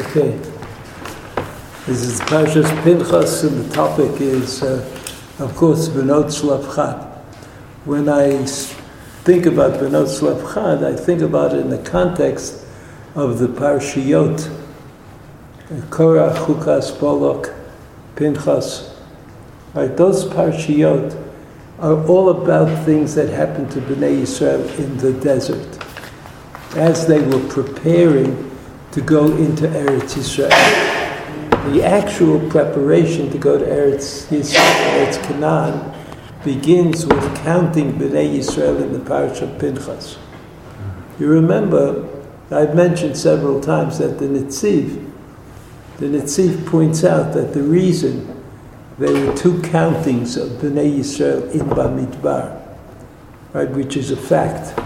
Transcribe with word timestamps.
Okay. 0.00 0.30
This 1.84 2.02
is 2.04 2.20
Parshas 2.20 2.70
Pinchas, 2.82 3.44
and 3.44 3.62
the 3.62 3.74
topic 3.74 4.18
is, 4.18 4.62
uh, 4.62 4.78
of 5.38 5.54
course, 5.56 5.88
Benot 5.90 6.30
Shlapchad. 6.32 7.06
When 7.84 8.08
I 8.08 8.46
think 8.46 9.44
about 9.44 9.74
Benot 9.74 10.06
Shlapchad, 10.06 10.82
I 10.82 10.96
think 10.96 11.20
about 11.20 11.52
it 11.52 11.58
in 11.58 11.68
the 11.68 11.82
context 11.82 12.64
of 13.14 13.38
the 13.40 13.48
Parshiyot, 13.48 14.50
Korach, 15.90 16.34
Chukas, 16.46 16.92
Bolok, 16.92 17.54
Pinchas. 18.16 18.96
Right, 19.74 19.94
those 19.94 20.24
Parshiyot 20.24 21.14
are 21.78 22.06
all 22.06 22.30
about 22.30 22.86
things 22.86 23.14
that 23.16 23.28
happened 23.28 23.70
to 23.72 23.82
Bnei 23.82 24.22
Yisrael 24.22 24.78
in 24.78 24.96
the 24.96 25.12
desert 25.12 25.78
as 26.74 27.06
they 27.06 27.20
were 27.20 27.46
preparing 27.48 28.49
to 28.92 29.00
go 29.00 29.26
into 29.36 29.68
Eretz 29.68 30.14
Yisrael. 30.14 31.72
The 31.72 31.84
actual 31.84 32.40
preparation 32.50 33.30
to 33.30 33.38
go 33.38 33.58
to 33.58 33.64
Eretz 33.64 34.26
Yisrael, 34.26 35.06
Eretz 35.06 35.22
Canaan, 35.24 35.94
begins 36.44 37.06
with 37.06 37.36
counting 37.44 37.92
Bnei 37.92 38.38
Yisrael 38.38 38.80
in 38.82 38.92
the 38.92 39.00
parish 39.00 39.42
of 39.42 39.58
Pinchas. 39.58 40.18
You 41.18 41.28
remember, 41.28 42.08
I've 42.50 42.74
mentioned 42.74 43.16
several 43.16 43.60
times 43.60 43.98
that 43.98 44.18
the 44.18 44.24
Netziv, 44.24 45.10
the 45.98 46.06
Netziv 46.06 46.66
points 46.66 47.04
out 47.04 47.34
that 47.34 47.52
the 47.52 47.62
reason 47.62 48.42
there 48.98 49.12
were 49.12 49.36
two 49.36 49.60
countings 49.62 50.36
of 50.36 50.48
Bnei 50.60 50.98
Yisrael 50.98 51.50
in 51.52 51.60
Bamidbar, 51.60 52.60
right, 53.52 53.70
which 53.70 53.96
is 53.96 54.10
a 54.10 54.16
fact. 54.16 54.78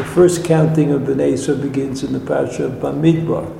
The 0.00 0.06
first 0.06 0.46
counting 0.46 0.92
of 0.92 1.02
Bnei 1.02 1.34
Yisrael 1.34 1.60
begins 1.60 2.02
in 2.02 2.14
the 2.14 2.20
parasha 2.20 2.64
of 2.64 2.80
Bamidbar 2.80 3.54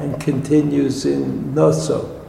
and 0.00 0.20
continues 0.20 1.06
in 1.06 1.54
Noso. 1.54 2.26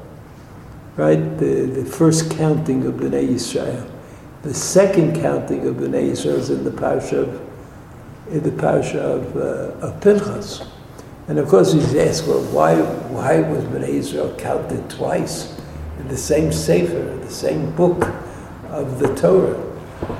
Right? 0.96 1.16
The, 1.40 1.66
the 1.66 1.84
first 1.84 2.30
counting 2.30 2.86
of 2.86 2.94
Bnei 2.94 3.30
Yisrael. 3.30 3.90
The 4.44 4.54
second 4.54 5.20
counting 5.20 5.66
of 5.66 5.78
Bnei 5.78 6.12
Yisrael 6.12 6.36
is 6.36 6.52
in 6.52 6.66
the 6.66 6.72
parasha 6.72 7.22
of, 7.22 7.42
in 8.30 8.44
the 8.44 8.52
parasha 8.52 9.02
of, 9.02 9.36
uh, 9.36 9.88
of 9.88 10.00
Pinchas. 10.02 10.62
And 11.28 11.40
of 11.40 11.48
course, 11.48 11.74
he's 11.74 11.96
asked, 11.96 12.28
well, 12.28 12.44
why, 12.54 12.76
why 13.10 13.40
was 13.40 13.64
Bnei 13.64 13.90
Yisrael 13.90 14.38
counted 14.38 14.88
twice 14.88 15.60
in 15.98 16.08
the 16.10 16.18
same 16.18 16.52
Sefer, 16.52 17.18
the 17.26 17.32
same 17.32 17.76
book 17.76 18.08
of 18.70 19.00
the 19.00 19.16
Torah? 19.16 19.60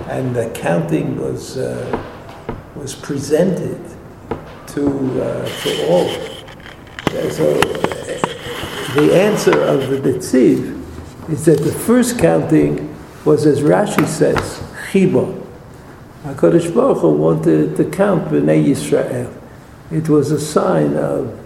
And 0.10 0.36
the 0.36 0.50
counting 0.56 1.22
was. 1.22 1.60
Uh, 1.60 2.16
was 2.78 2.96
presented 2.96 3.80
to, 4.68 5.24
uh, 5.24 5.50
to 5.64 5.88
all. 5.88 6.10
So 7.32 7.54
the 8.96 9.12
answer 9.14 9.60
of 9.62 9.90
the 9.90 9.98
Netziv 9.98 11.30
is 11.30 11.46
that 11.46 11.60
the 11.60 11.72
first 11.72 12.20
counting 12.20 12.96
was, 13.26 13.46
as 13.46 13.62
Rashi 13.62 14.08
says, 14.08 14.40
Chiba. 14.92 15.44
HaKadosh 16.24 16.74
Baruch 16.74 17.00
Hu 17.00 17.12
wanted 17.12 17.78
to 17.78 17.86
count 17.90 18.30
Bnei 18.30 18.66
Yisrael. 18.66 19.34
It 19.92 20.10
was 20.10 20.32
a 20.32 20.40
sign 20.40 20.96
of 20.96 21.38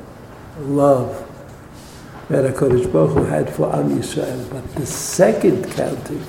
love 0.60 1.28
that 2.30 2.54
HaKadosh 2.54 2.92
Baruch 2.92 3.18
Hu 3.18 3.24
had 3.26 3.50
for 3.50 3.76
Am 3.76 3.90
Yisrael. 3.90 4.50
But 4.50 4.76
the 4.76 4.86
second 4.86 5.72
counting 5.72 6.24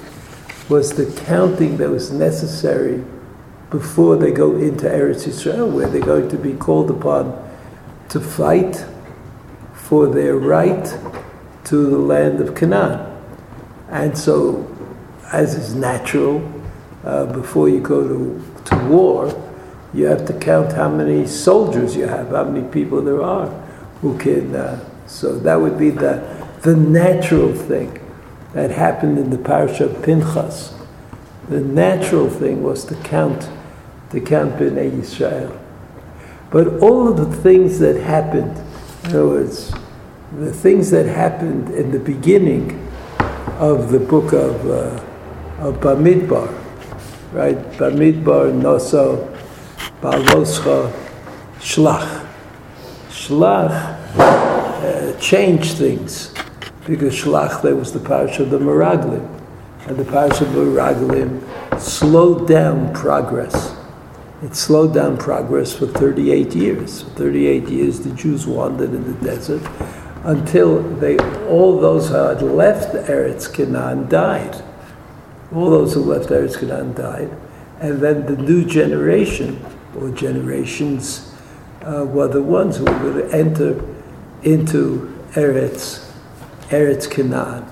was 0.69 0.92
the 0.92 1.06
counting 1.25 1.77
that 1.78 1.91
was 1.91 2.11
necessary 2.11 3.05
before 3.73 4.17
they 4.17 4.31
go 4.31 4.55
into 4.55 4.84
Eretz 4.84 5.27
Israel, 5.27 5.67
where 5.67 5.89
they're 5.89 6.03
going 6.03 6.28
to 6.28 6.37
be 6.37 6.53
called 6.53 6.91
upon 6.91 7.33
to 8.11 8.20
fight 8.20 8.84
for 9.73 10.06
their 10.06 10.37
right 10.37 10.95
to 11.65 11.87
the 11.87 11.97
land 11.97 12.39
of 12.39 12.55
Canaan. 12.55 13.19
And 13.89 14.17
so, 14.17 14.69
as 15.33 15.55
is 15.55 15.75
natural, 15.75 16.47
uh, 17.03 17.25
before 17.32 17.71
you 17.71 17.81
go 17.81 18.06
to, 18.06 18.44
to 18.66 18.77
war, 18.88 19.50
you 19.94 20.05
have 20.05 20.27
to 20.27 20.38
count 20.38 20.72
how 20.72 20.91
many 20.91 21.27
soldiers 21.27 21.97
you 21.97 22.06
have, 22.06 22.28
how 22.28 22.44
many 22.44 22.69
people 22.69 23.00
there 23.00 23.22
are 23.22 23.47
who 24.03 24.19
can. 24.19 24.55
Uh, 24.55 24.87
so 25.06 25.38
that 25.38 25.59
would 25.59 25.78
be 25.78 25.88
the, 25.88 26.22
the 26.61 26.77
natural 26.77 27.55
thing 27.55 27.99
that 28.53 28.71
happened 28.71 29.16
in 29.16 29.31
the 29.31 29.38
parasha 29.38 29.87
of 29.87 30.03
Pinchas. 30.03 30.75
The 31.49 31.61
natural 31.61 32.28
thing 32.28 32.62
was 32.62 32.84
to 32.84 32.94
count 32.97 33.49
to 34.12 34.21
count 34.21 34.56
Bnei 34.56 34.91
Yisrael. 34.91 35.59
But 36.50 36.81
all 36.83 37.09
of 37.09 37.17
the 37.17 37.37
things 37.43 37.78
that 37.78 37.97
happened, 37.97 38.56
in 39.05 39.11
other 39.11 39.27
words, 39.27 39.73
the 40.39 40.53
things 40.53 40.91
that 40.91 41.06
happened 41.06 41.71
in 41.71 41.91
the 41.91 41.99
beginning 41.99 42.87
of 43.59 43.91
the 43.91 43.99
book 43.99 44.34
of, 44.34 44.67
uh, 44.67 45.67
of 45.67 45.77
Bamidbar, 45.81 46.49
right? 47.33 47.56
Bamidbar, 47.73 48.53
Noso, 48.53 49.34
Baloscha, 50.03 50.93
Shlach. 51.59 52.29
Shlach 53.09 53.99
uh, 54.19 55.19
changed 55.19 55.79
things 55.79 56.34
because 56.87 57.15
Shlach, 57.15 57.62
there 57.62 57.77
was 57.77 57.93
the 57.93 58.00
parish 58.00 58.39
of 58.41 58.50
the 58.50 58.59
Meraglim. 58.59 59.27
And 59.87 59.97
the 59.97 60.05
parish 60.05 60.41
of 60.43 60.53
the 60.53 60.61
Meraglim 60.61 61.81
slowed 61.81 62.47
down 62.47 62.93
progress 62.93 63.72
it 64.42 64.56
slowed 64.56 64.92
down 64.92 65.16
progress 65.16 65.72
for 65.72 65.86
38 65.86 66.54
years. 66.54 67.03
For 67.03 67.10
38 67.10 67.69
years, 67.69 68.00
the 68.00 68.10
Jews 68.10 68.47
wandered 68.47 68.92
in 68.92 69.04
the 69.04 69.25
desert 69.25 69.62
until 70.25 70.82
they, 70.97 71.16
all 71.47 71.80
those 71.80 72.08
who 72.08 72.14
had 72.14 72.42
left 72.42 72.92
Eretz 73.08 73.52
Canaan 73.52 74.08
died. 74.08 74.62
All 75.54 75.70
those 75.70 75.94
who 75.94 76.00
left 76.00 76.31
Eretz 76.31 76.58
Canaan 76.58 76.92
died. 76.94 77.31
And 77.81 78.00
then 78.00 78.26
the 78.26 78.36
new 78.36 78.64
generation, 78.64 79.64
or 79.97 80.10
generations, 80.10 81.32
uh, 81.82 82.04
were 82.04 82.28
the 82.28 82.42
ones 82.42 82.78
who 82.78 82.84
were 82.84 82.98
going 82.98 83.28
to 83.28 83.36
enter 83.36 83.84
into 84.42 85.16
Eretz, 85.32 86.10
Eretz 86.69 87.08
Canaan. 87.08 87.66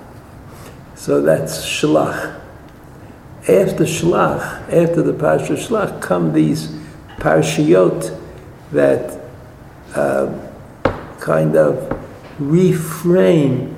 So 0.94 1.20
that's 1.20 1.64
Shlach 1.64 2.40
after 3.50 3.84
Shlach, 3.84 4.62
after 4.72 5.03
the 5.03 5.12
Parsha 5.12 5.56
Shlach, 5.56 6.00
come 6.00 6.33
these 6.33 6.69
Parshiyot 7.16 8.19
that 8.72 9.21
uh, 9.94 10.33
kind 11.19 11.56
of 11.56 11.77
reframe, 12.39 13.75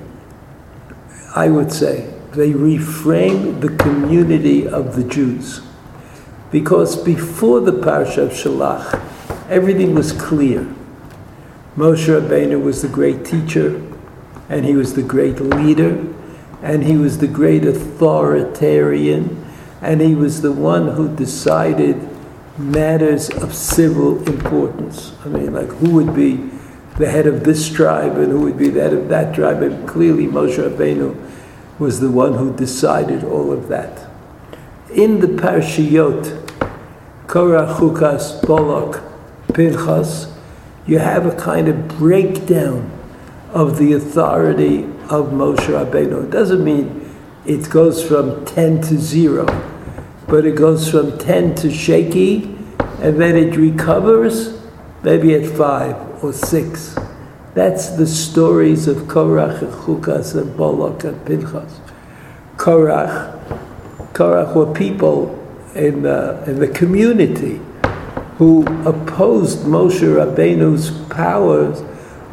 I 1.35 1.49
would 1.49 1.71
say, 1.71 2.13
they 2.31 2.51
reframe 2.51 3.61
the 3.61 3.75
community 3.75 4.67
of 4.67 4.95
the 4.95 5.03
Jews. 5.03 5.61
Because 6.51 6.95
before 6.95 7.59
the 7.59 7.71
Parsha 7.71 8.19
of 8.19 8.31
Shalach, 8.31 8.99
everything 9.49 9.95
was 9.95 10.11
clear. 10.11 10.61
Moshe 11.75 12.07
Rabbeinu 12.07 12.61
was 12.61 12.81
the 12.81 12.87
great 12.87 13.25
teacher, 13.25 13.81
and 14.49 14.65
he 14.65 14.75
was 14.75 14.93
the 14.93 15.01
great 15.01 15.39
leader, 15.39 16.05
and 16.61 16.83
he 16.83 16.95
was 16.95 17.17
the 17.17 17.27
great 17.27 17.65
authoritarian, 17.65 19.42
and 19.83 19.99
he 19.99 20.15
was 20.15 20.41
the 20.41 20.51
one 20.51 20.87
who 20.95 21.13
decided 21.13 22.09
matters 22.57 23.29
of 23.29 23.53
civil 23.53 24.25
importance. 24.29 25.13
I 25.25 25.27
mean, 25.27 25.53
like 25.53 25.67
who 25.67 25.91
would 25.91 26.15
be 26.15 26.49
the 26.97 27.09
head 27.09 27.27
of 27.27 27.43
this 27.43 27.69
tribe 27.69 28.15
and 28.17 28.31
who 28.31 28.41
would 28.41 28.57
be 28.57 28.69
the 28.69 28.81
head 28.81 28.93
of 28.93 29.09
that 29.09 29.35
tribe. 29.35 29.61
And 29.61 29.87
clearly, 29.87 30.25
Moshe 30.25 30.57
Rabbeinu 30.57 31.19
was 31.79 31.99
the 31.99 32.09
one 32.09 32.35
who 32.35 32.55
decided 32.55 33.25
all 33.25 33.51
of 33.51 33.67
that. 33.67 34.07
In 34.93 35.19
the 35.19 35.27
Parshiyot, 35.27 36.49
Korah, 37.27 37.75
Chukas, 37.77 38.39
Bolok, 38.41 39.03
Pinchas, 39.53 40.31
you 40.85 40.99
have 40.99 41.25
a 41.25 41.35
kind 41.35 41.67
of 41.67 41.87
breakdown 41.87 42.89
of 43.51 43.79
the 43.79 43.93
authority 43.93 44.83
of 45.09 45.31
Moshe 45.31 45.57
Rabbeinu. 45.57 46.25
It 46.25 46.29
doesn't 46.29 46.63
mean 46.63 47.13
it 47.45 47.69
goes 47.69 48.07
from 48.07 48.45
10 48.45 48.81
to 48.83 48.97
0 48.97 49.72
but 50.33 50.47
it 50.47 50.55
goes 50.55 50.89
from 50.89 51.15
10 51.19 51.53
to 51.53 51.71
shaky, 51.71 52.45
and 53.03 53.21
then 53.21 53.35
it 53.35 53.55
recovers 53.55 54.59
maybe 55.03 55.35
at 55.35 55.45
5 55.45 56.23
or 56.23 56.33
6. 56.33 56.97
That's 57.53 57.89
the 57.89 58.07
stories 58.07 58.87
of 58.87 58.97
Korach 59.03 59.61
and 59.61 59.71
Chukas 59.71 60.35
and 60.35 60.57
Bolok 60.57 61.03
and 61.03 61.23
Pinchas. 61.23 61.79
Korach, 62.57 63.37
Korach 64.13 64.55
were 64.55 64.73
people 64.73 65.39
in 65.75 66.01
the, 66.01 66.43
in 66.47 66.57
the 66.57 66.67
community 66.67 67.61
who 68.39 68.65
opposed 68.87 69.59
Moshe 69.59 70.01
Rabbeinu's 70.01 70.89
powers 71.11 71.79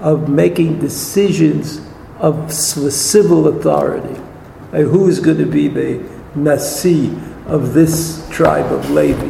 of 0.00 0.30
making 0.30 0.78
decisions 0.78 1.82
of 2.18 2.50
civil 2.50 3.46
authority. 3.48 4.18
And 4.72 4.86
who 4.86 5.06
is 5.06 5.20
going 5.20 5.36
to 5.36 5.44
be 5.44 5.68
the 5.68 6.02
Nasi 6.34 7.14
of 7.50 7.74
this 7.74 8.26
tribe 8.30 8.72
of 8.72 8.90
Levi? 8.90 9.26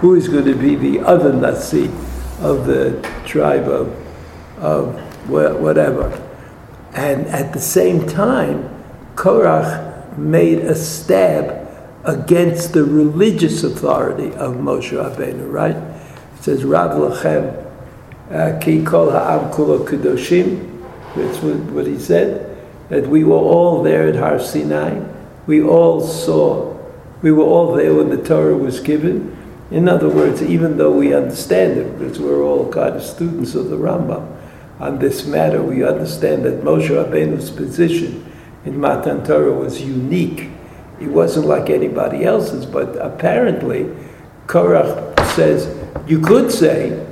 Who 0.00 0.14
is 0.14 0.28
going 0.28 0.46
to 0.46 0.54
be 0.54 0.74
the 0.74 1.00
other 1.00 1.32
Nasi 1.32 1.86
of 2.40 2.66
the 2.66 3.00
tribe 3.24 3.68
of, 3.68 3.88
of 4.58 5.28
whatever? 5.28 6.10
And 6.94 7.26
at 7.28 7.52
the 7.52 7.60
same 7.60 8.08
time, 8.08 8.68
Korach 9.14 10.18
made 10.18 10.58
a 10.58 10.74
stab 10.74 11.68
against 12.04 12.72
the 12.72 12.84
religious 12.84 13.62
authority 13.62 14.32
of 14.34 14.56
Moshe 14.56 14.92
Rabbeinu, 14.92 15.52
right? 15.52 15.76
It 15.76 16.42
says, 16.42 16.64
Rav 16.64 16.92
Lachem, 16.92 17.66
uh, 18.30 18.58
ki 18.60 18.84
kol 18.84 19.10
ha'am 19.10 19.52
kulo 19.52 19.86
kedoshim, 19.86 20.66
that's 21.14 21.38
what 21.38 21.86
he 21.86 21.98
said, 21.98 22.56
that 22.88 23.06
we 23.06 23.24
were 23.24 23.36
all 23.36 23.82
there 23.82 24.08
at 24.08 24.16
Har 24.16 24.40
Sinai. 24.40 25.04
We 25.46 25.62
all 25.62 26.00
saw, 26.00 26.69
we 27.22 27.32
were 27.32 27.44
all 27.44 27.72
there 27.74 27.94
when 27.94 28.10
the 28.10 28.22
Torah 28.22 28.56
was 28.56 28.80
given. 28.80 29.36
In 29.70 29.88
other 29.88 30.08
words, 30.08 30.42
even 30.42 30.78
though 30.78 30.90
we 30.90 31.14
understand 31.14 31.78
it, 31.78 31.98
because 31.98 32.18
we're 32.18 32.42
all 32.42 32.70
kind 32.72 32.96
of 32.96 33.02
students 33.02 33.54
of 33.54 33.70
the 33.70 33.76
Rambam, 33.76 34.36
on 34.80 34.98
this 34.98 35.26
matter, 35.26 35.62
we 35.62 35.84
understand 35.84 36.44
that 36.44 36.62
Moshe 36.62 36.88
Rabbeinu's 36.88 37.50
position 37.50 38.32
in 38.64 38.80
Matan 38.80 39.24
Torah 39.24 39.52
was 39.52 39.82
unique. 39.82 40.48
It 41.00 41.08
wasn't 41.08 41.46
like 41.46 41.70
anybody 41.70 42.24
else's, 42.24 42.64
but 42.66 42.96
apparently, 42.96 43.94
Korach 44.46 45.18
says, 45.34 45.68
you 46.06 46.20
could 46.20 46.50
say, 46.50 47.06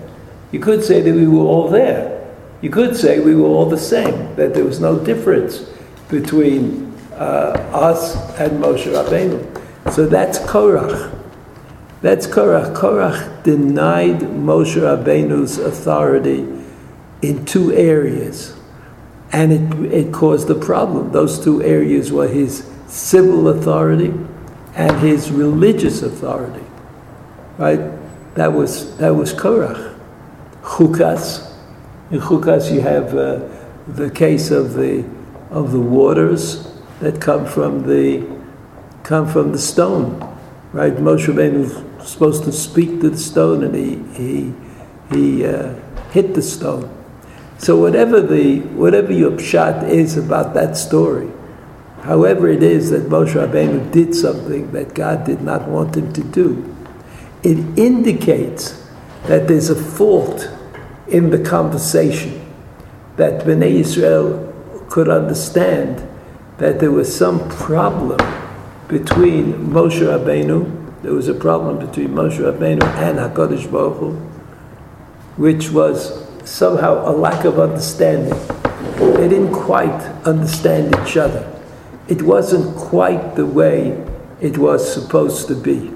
you 0.51 0.61
could 0.61 0.83
say 0.83 1.03
that 1.03 1.15
we 1.15 1.27
were 1.27 1.45
all 1.45 1.69
there. 1.69 2.15
You 2.63 2.71
could 2.71 2.97
say 2.97 3.21
we 3.21 3.37
were 3.37 3.47
all 3.47 3.67
the 3.67 3.79
same, 3.79 4.35
that 4.37 4.55
there 4.55 4.65
was 4.65 4.81
no 4.81 4.99
difference 4.99 5.71
between 6.09 6.93
uh, 7.13 7.53
us 7.73 8.17
and 8.41 8.53
Moshe 8.63 8.87
Rabbeinu. 8.87 9.58
So 9.93 10.07
that's 10.07 10.39
Korach. 10.39 11.15
That's 12.01 12.27
Korach. 12.27 12.77
Korach 12.77 13.43
denied 13.43 14.21
Moshe 14.21 14.77
Rabbeinu's 14.77 15.59
authority 15.59 16.47
in 17.23 17.45
two 17.45 17.73
areas. 17.73 18.57
And 19.33 19.53
it, 19.53 19.93
it 19.93 20.13
caused 20.13 20.49
a 20.51 20.55
problem. 20.55 21.13
Those 21.13 21.43
two 21.43 21.63
areas 21.63 22.13
were 22.13 22.29
his 22.29 22.71
civil 22.87 23.49
authority 23.49 24.15
and 24.75 24.99
his 25.01 25.31
religious 25.31 26.03
authority. 26.03 26.65
Right? 27.59 27.81
That 28.35 28.53
was, 28.53 28.97
that 28.99 29.11
was 29.11 29.35
Korach. 29.35 29.99
Chukas. 30.63 31.53
In 32.11 32.21
Chukas 32.21 32.73
you 32.73 32.81
have 32.83 33.15
uh, 33.15 33.49
the 33.89 34.11
case 34.11 34.51
of 34.51 34.75
the, 34.75 35.05
of 35.51 35.73
the 35.73 35.81
waters 35.81 36.73
that 37.01 37.21
come 37.21 37.47
from 37.47 37.87
the, 37.87 38.38
come 39.09 39.27
from 39.27 39.53
the 39.53 39.59
stone. 39.59 40.21
Right? 40.75 40.95
Moshe 40.95 41.27
Rabbeinu 41.33 41.99
was 41.99 42.11
supposed 42.11 42.45
to 42.45 42.53
speak 42.53 43.01
to 43.01 43.09
the 43.09 43.17
stone 43.17 43.65
and 43.65 43.75
he, 43.75 43.97
he, 44.23 44.55
he 45.11 45.47
uh, 45.47 45.75
hit 46.11 46.35
the 46.35 46.43
stone. 46.43 46.95
So 47.57 47.79
whatever 47.79 48.21
the 48.21 48.61
whatever 48.77 49.11
your 49.11 49.33
pshat 49.33 49.89
is 49.89 50.19
about 50.19 50.53
that 50.55 50.77
story, 50.77 51.31
however 52.03 52.49
it 52.49 52.63
is 52.63 52.91
that 52.91 53.09
Moshe 53.09 53.33
Rabbeinu 53.33 53.91
did 53.91 54.15
something 54.15 54.71
that 54.73 54.95
God 54.95 55.25
did 55.25 55.41
not 55.41 55.67
want 55.67 55.97
him 55.97 56.13
to 56.13 56.23
do, 56.23 56.77
it 57.43 57.59
indicates 57.79 58.87
that 59.25 59.49
there's 59.49 59.71
a 59.71 59.75
fault 59.75 60.51
in 61.09 61.31
the 61.31 61.39
conversation 61.39 62.45
that 63.17 63.45
Bnei 63.45 63.81
Israel 63.81 64.45
could 64.91 65.09
understand 65.09 66.07
that 66.59 66.79
there 66.79 66.93
was 66.93 67.15
some 67.15 67.49
problem 67.49 68.21
between 68.89 69.53
Moshe 69.69 70.01
Rabbeinu, 70.01 71.03
there 71.03 71.13
was 71.13 71.29
a 71.29 71.35
problem 71.35 71.79
between 71.79 72.09
Moshe 72.09 72.39
Rabbeinu 72.39 72.83
and 72.83 73.19
Hakadosh 73.19 73.71
Baruch 73.71 73.99
Hu, 73.99 74.13
which 75.37 75.71
was 75.71 76.27
somehow 76.45 77.09
a 77.09 77.13
lack 77.13 77.45
of 77.45 77.59
understanding. 77.59 78.35
They 78.97 79.29
didn't 79.29 79.53
quite 79.53 80.01
understand 80.25 80.97
each 81.03 81.17
other. 81.19 81.47
It 82.09 82.23
wasn't 82.23 82.75
quite 82.77 83.37
the 83.37 83.45
way 83.45 84.05
it 84.41 84.57
was 84.57 84.93
supposed 84.93 85.47
to 85.49 85.55
be, 85.55 85.93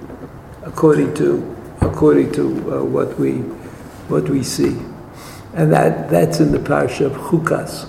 according 0.63 1.15
to 1.15 1.49
according 1.81 2.31
to 2.33 2.43
uh, 2.73 2.85
what 2.85 3.19
we 3.19 3.39
what 4.09 4.29
we 4.29 4.43
see, 4.43 4.79
and 5.55 5.73
that 5.73 6.11
that's 6.11 6.41
in 6.41 6.53
the 6.53 6.59
parsha 6.59 7.07
of 7.07 7.13
Chukas. 7.13 7.89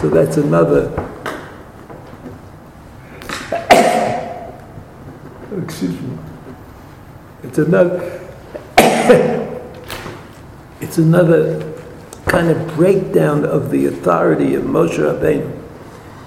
So 0.00 0.10
that's 0.10 0.36
another. 0.36 0.92
Excuse 5.76 6.00
me. 6.00 6.18
It's 7.42 7.58
another. 7.58 8.22
it's 10.80 10.96
another 10.96 11.74
kind 12.24 12.48
of 12.48 12.74
breakdown 12.74 13.44
of 13.44 13.70
the 13.70 13.84
authority 13.84 14.54
of 14.54 14.64
Moshe 14.64 14.96
Rabbeinu. 14.96 15.62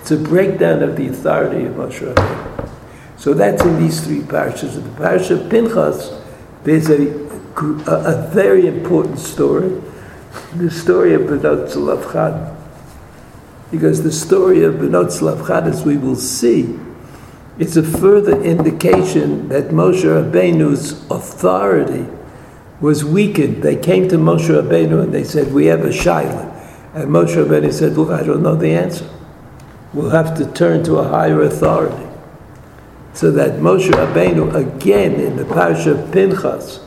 It's 0.01 0.11
a 0.11 0.17
breakdown 0.17 0.83
of 0.83 0.95
the 0.95 1.07
authority 1.07 1.65
of 1.65 1.73
Moshe 1.73 2.13
Rabbeinu. 2.13 2.69
So 3.17 3.33
that's 3.33 3.63
in 3.63 3.79
these 3.79 4.05
three 4.05 4.19
parashas. 4.19 4.77
In 4.77 4.83
the 4.83 4.95
parasha 4.95 5.41
of 5.41 5.49
Pinchas, 5.49 6.21
there's 6.63 6.89
a, 6.91 7.09
a, 7.57 7.91
a, 7.91 8.29
very 8.31 8.67
important 8.67 9.17
story, 9.17 9.81
the 10.55 10.69
story 10.69 11.15
of 11.15 11.21
Benot 11.23 11.71
Tzlafchad. 11.73 12.55
Because 13.71 14.03
the 14.03 14.11
story 14.11 14.63
of 14.63 14.75
Benot 14.75 15.07
Tzlafchad, 15.07 15.67
as 15.67 15.83
we 15.83 15.97
will 15.97 16.15
see, 16.15 16.79
it's 17.59 17.75
a 17.75 17.83
further 17.83 18.41
indication 18.41 19.49
that 19.49 19.65
Moshe 19.65 20.03
Rabbeinu's 20.03 21.05
authority 21.11 22.07
was 22.79 23.03
weakened. 23.03 23.61
They 23.61 23.75
came 23.75 24.07
to 24.07 24.15
Moshe 24.15 24.47
Rabbeinu 24.47 25.03
and 25.03 25.13
they 25.13 25.25
said, 25.25 25.51
We 25.51 25.65
have 25.65 25.81
a 25.81 25.89
shaila. 25.89 26.55
And 26.95 27.09
Moshe 27.09 27.35
Rabbeinu 27.35 27.73
said, 27.73 27.97
Look, 27.97 28.11
I 28.11 28.23
don't 28.23 28.41
know 28.41 28.55
the 28.55 28.71
answer. 28.71 29.09
We'll 29.93 30.11
have 30.11 30.37
to 30.37 30.49
turn 30.53 30.85
to 30.85 30.99
a 30.99 31.09
higher 31.09 31.41
authority. 31.41 32.07
So 33.13 33.29
that 33.31 33.59
Moshe 33.59 33.89
Rabbeinu, 33.89 34.55
again 34.55 35.15
in 35.15 35.35
the 35.35 35.43
Parsha 35.43 36.01
of 36.01 36.13
Pinchas, 36.13 36.79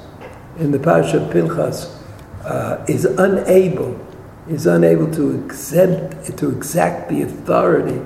in 0.59 0.71
the 0.71 0.79
Parsha 0.79 1.23
of 1.23 1.31
Pinchas, 1.31 2.03
uh, 2.45 2.83
is 2.89 3.05
unable, 3.05 4.01
is 4.49 4.65
unable 4.65 5.13
to 5.13 5.45
exempt, 5.45 6.39
to 6.39 6.49
exact 6.49 7.11
the 7.11 7.21
authority 7.21 8.01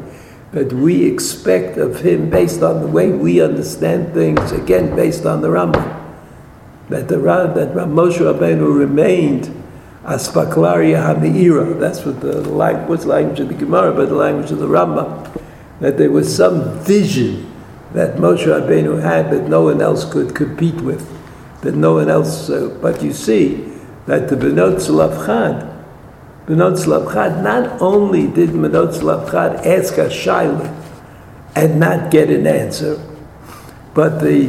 that 0.57 0.73
we 0.73 1.05
expect 1.05 1.77
of 1.77 2.01
him 2.01 2.31
based 2.31 2.63
on 2.63 2.81
the 2.81 2.87
way 2.87 3.11
we 3.11 3.43
understand 3.43 4.15
things, 4.15 4.53
again 4.53 4.97
based 4.97 5.27
on 5.27 5.43
the 5.43 5.49
Rambam 5.49 5.97
that 6.89 7.09
the 7.09 7.19
that 7.19 7.75
Moshe 7.75 8.19
Rabbeinu 8.19 8.79
remained 8.79 9.51
aspaklaria 10.05 11.03
ha'meira. 11.03 11.79
That's 11.81 12.05
what 12.05 12.21
the 12.21 12.41
language, 12.43 13.05
language 13.05 13.41
of 13.41 13.49
the 13.49 13.55
Gemara, 13.55 13.93
but 13.93 14.09
the 14.09 14.15
language 14.15 14.51
of 14.51 14.59
the 14.59 14.69
Rambam. 14.69 15.43
That 15.81 15.99
there 15.99 16.11
was 16.11 16.35
some 16.35 16.79
vision 16.81 17.53
that 17.93 18.17
Moshe 18.17 18.47
Rabbeinu 18.47 19.03
had 19.03 19.31
that 19.31 19.49
no 19.49 19.63
one 19.63 19.83
else 19.83 20.11
could 20.11 20.35
compete 20.35 20.81
with, 20.81 21.07
that 21.63 21.75
no 21.75 21.95
one 21.95 22.09
else. 22.09 22.49
Uh, 22.49 22.79
but 22.81 23.03
you 23.03 23.13
see 23.13 23.73
that 24.07 24.29
the 24.29 24.37
Benot 24.37 24.77
Tzlafchad, 24.77 25.76
Benot 26.47 26.79
Tzlafchad, 26.79 27.43
not 27.43 27.83
only 27.83 28.29
did 28.29 28.51
Benot 28.51 28.95
Tzlafchad 28.95 29.67
ask 29.67 29.99
a 29.99 30.07
shaila 30.07 30.73
and 31.57 31.81
not 31.81 32.11
get 32.11 32.31
an 32.31 32.47
answer, 32.47 33.03
but 33.95 34.21
the 34.21 34.49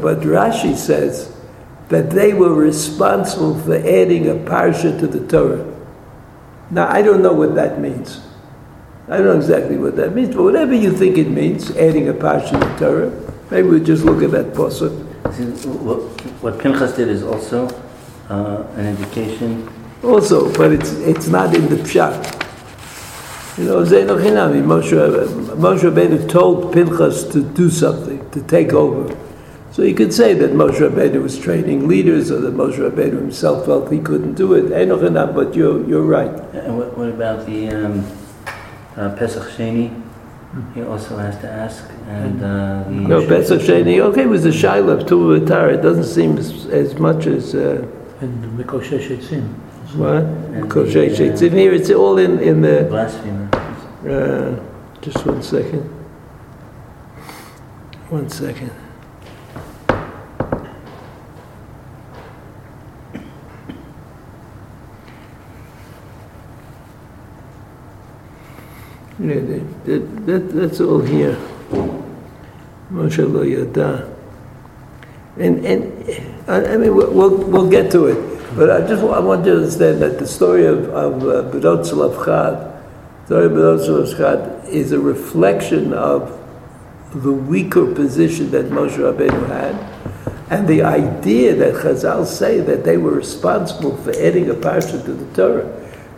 but 0.00 0.20
Rashi 0.20 0.74
says 0.76 1.36
that 1.88 2.10
they 2.10 2.32
were 2.32 2.54
responsible 2.54 3.58
for 3.60 3.74
adding 3.74 4.28
a 4.28 4.34
parsha 4.34 4.98
to 4.98 5.06
the 5.06 5.26
Torah. 5.26 5.66
Now, 6.70 6.88
I 6.88 7.02
don't 7.02 7.20
know 7.20 7.32
what 7.32 7.56
that 7.56 7.80
means. 7.80 8.20
I 9.08 9.18
don't 9.18 9.26
know 9.26 9.36
exactly 9.36 9.76
what 9.76 9.96
that 9.96 10.14
means, 10.14 10.34
but 10.34 10.44
whatever 10.44 10.72
you 10.72 10.92
think 10.92 11.18
it 11.18 11.28
means, 11.28 11.70
adding 11.72 12.08
a 12.08 12.14
parsha 12.14 12.50
to 12.50 12.58
the 12.58 12.76
Torah, 12.78 13.32
maybe 13.50 13.68
we'll 13.68 13.84
just 13.84 14.04
look 14.04 14.22
at 14.22 14.30
that 14.30 14.54
pasuk. 14.54 15.06
What, 15.82 16.00
what 16.42 16.58
Pinchas 16.60 16.94
did 16.94 17.08
is 17.08 17.24
also 17.24 17.68
uh, 18.28 18.64
an 18.76 18.86
indication. 18.86 19.68
Also, 20.02 20.52
but 20.54 20.72
it's 20.72 20.92
it's 20.92 21.28
not 21.28 21.54
in 21.54 21.68
the 21.68 21.76
pshat. 21.76 22.40
You 23.58 23.66
know, 23.66 23.82
Zainochinami, 23.82 24.62
Moshe, 24.62 24.92
Moshe 25.56 25.80
Rabbeinu 25.80 26.26
told 26.30 26.72
Pinchas 26.72 27.24
to 27.32 27.42
do 27.42 27.68
something, 27.68 28.30
to 28.30 28.40
take 28.42 28.72
over. 28.72 29.14
So 29.72 29.82
you 29.82 29.94
could 29.94 30.14
say 30.14 30.32
that 30.32 30.52
Moshe 30.52 30.78
Rabbeinu 30.78 31.22
was 31.22 31.38
training 31.38 31.86
leaders, 31.86 32.30
or 32.30 32.40
that 32.40 32.54
Moshe 32.54 32.78
Rabbeinu 32.78 33.20
himself 33.20 33.66
felt 33.66 33.92
he 33.92 33.98
couldn't 33.98 34.34
do 34.34 34.54
it. 34.54 34.70
But 34.70 35.54
you're, 35.54 35.86
you're 35.86 36.02
right. 36.02 36.30
And 36.54 36.78
what, 36.78 36.96
what 36.96 37.08
about 37.10 37.44
the 37.44 37.68
um, 37.68 38.06
uh, 38.96 39.14
Pesach 39.16 39.50
Sheni? 39.50 40.02
He 40.74 40.82
also 40.82 41.18
has 41.18 41.36
to 41.40 41.50
ask. 41.50 41.84
And 42.06 42.42
uh, 42.42 42.84
the 42.84 42.90
no, 42.90 43.26
Pesach 43.26 43.60
Sheni. 43.60 44.00
Okay, 44.00 44.22
it 44.22 44.28
was 44.28 44.46
a 44.46 44.52
Shiloh 44.52 45.04
to 45.06 45.14
Atar. 45.38 45.74
It 45.74 45.82
doesn't 45.82 46.04
seem 46.04 46.38
as, 46.38 46.64
as 46.66 46.98
much 46.98 47.26
as. 47.26 47.54
Uh, 47.54 47.86
and 48.20 48.58
Mekoshesh 48.58 49.08
Etzim. 49.16 49.48
What? 49.96 50.24
Mekoshesh 50.52 51.16
Etzim. 51.16 51.52
Here 51.52 51.72
it's 51.72 51.90
all 51.90 52.18
in 52.18 52.38
in 52.40 52.60
the. 52.60 52.86
Blasphemer. 52.88 53.48
Uh, 54.06 54.60
just 55.00 55.24
one 55.26 55.42
second. 55.42 55.82
One 58.10 58.28
second. 58.28 58.72
Yeah, 69.18 69.34
that, 69.34 69.84
that, 69.84 70.26
that, 70.26 70.54
that's 70.54 70.80
all 70.80 71.00
here. 71.00 71.36
Moshe 72.90 73.32
lo 73.32 73.42
yada. 73.42 74.19
And, 75.36 75.64
and 75.64 76.20
I, 76.48 76.76
mean, 76.76 76.94
we'll, 76.94 77.36
we'll, 77.36 77.70
get 77.70 77.90
to 77.92 78.06
it. 78.06 78.56
But 78.56 78.70
I 78.70 78.86
just 78.86 79.02
I 79.02 79.20
want 79.20 79.46
you 79.46 79.52
to 79.52 79.58
understand 79.58 80.02
that 80.02 80.18
the 80.18 80.26
story 80.26 80.66
of, 80.66 80.88
of 80.90 81.22
uh, 81.22 81.50
Bedot 81.50 81.84
Tzalav 81.84 82.16
story 83.26 83.46
of 83.46 84.16
Chad 84.16 84.68
is 84.68 84.90
a 84.90 84.98
reflection 84.98 85.92
of 85.92 86.36
the 87.14 87.32
weaker 87.32 87.94
position 87.94 88.50
that 88.50 88.66
Moshe 88.66 88.96
Rabbeinu 88.96 89.46
had, 89.46 89.76
and 90.50 90.66
the 90.66 90.82
idea 90.82 91.54
that 91.54 91.74
Chazal 91.74 92.26
say 92.26 92.60
that 92.60 92.82
they 92.82 92.96
were 92.96 93.12
responsible 93.12 93.96
for 93.98 94.10
adding 94.10 94.50
a 94.50 94.54
parsha 94.54 95.04
to 95.04 95.12
the 95.12 95.32
Torah. 95.36 95.68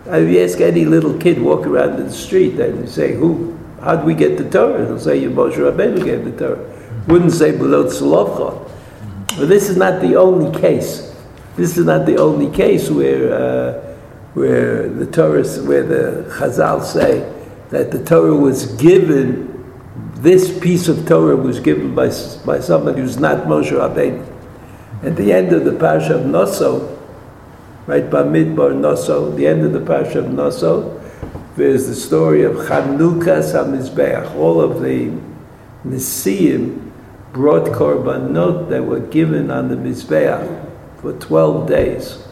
If 0.06 0.32
you 0.32 0.42
ask 0.42 0.58
any 0.60 0.86
little 0.86 1.18
kid 1.18 1.40
walk 1.40 1.66
around 1.66 2.00
in 2.00 2.06
the 2.06 2.12
street 2.12 2.58
and 2.58 2.80
you 2.80 2.86
say, 2.86 3.14
"Who? 3.14 3.58
How 3.82 3.96
did 3.96 4.06
we 4.06 4.14
get 4.14 4.38
the 4.38 4.48
Torah?" 4.48 4.86
They'll 4.86 4.98
say, 4.98 5.22
"Moshe 5.24 5.56
Rabbeinu 5.56 6.02
gave 6.02 6.24
the 6.24 6.32
Torah." 6.32 6.64
Wouldn't 7.08 7.32
say 7.32 7.52
below 7.52 7.84
Tzalofcha. 7.84 8.71
But 9.38 9.48
this 9.48 9.70
is 9.70 9.76
not 9.76 10.00
the 10.00 10.16
only 10.16 10.58
case. 10.60 11.14
This 11.56 11.76
is 11.78 11.86
not 11.86 12.06
the 12.06 12.18
only 12.18 12.50
case 12.50 12.90
where 12.90 13.32
uh, 13.32 13.96
where 14.34 14.88
the 14.88 15.06
Torah, 15.06 15.44
where 15.64 15.82
the 15.82 16.30
Chazal 16.30 16.82
say 16.84 17.30
that 17.70 17.90
the 17.90 18.02
Torah 18.04 18.36
was 18.36 18.66
given. 18.76 19.50
This 20.16 20.56
piece 20.60 20.86
of 20.86 21.06
Torah 21.06 21.36
was 21.36 21.60
given 21.60 21.94
by 21.94 22.08
by 22.44 22.60
somebody 22.60 23.00
who's 23.00 23.18
not 23.18 23.46
Moshe 23.46 23.72
Rabbeinu. 23.72 24.24
At 25.02 25.16
the 25.16 25.32
end 25.32 25.52
of 25.52 25.64
the 25.64 25.72
parsha 25.72 26.10
of 26.10 26.26
Noso, 26.26 26.96
right, 27.86 28.04
Bamidbar 28.04 28.72
Noso, 28.72 29.34
the 29.36 29.48
end 29.48 29.64
of 29.64 29.72
the 29.72 29.80
parsha 29.80 30.16
of 30.16 30.26
Noso, 30.26 31.00
there's 31.56 31.88
the 31.88 31.94
story 31.94 32.44
of 32.44 32.54
Chanukas 32.54 33.52
HaMizbeach. 33.52 34.36
All 34.36 34.60
of 34.60 34.80
the 34.80 35.10
Nisiim 35.84 36.91
brought 37.32 37.66
korbanot 37.68 38.68
that 38.68 38.84
were 38.84 39.00
given 39.00 39.50
on 39.50 39.68
the 39.68 39.74
Mizbeach 39.74 40.70
for 41.00 41.14
12 41.14 41.66
days. 41.66 42.22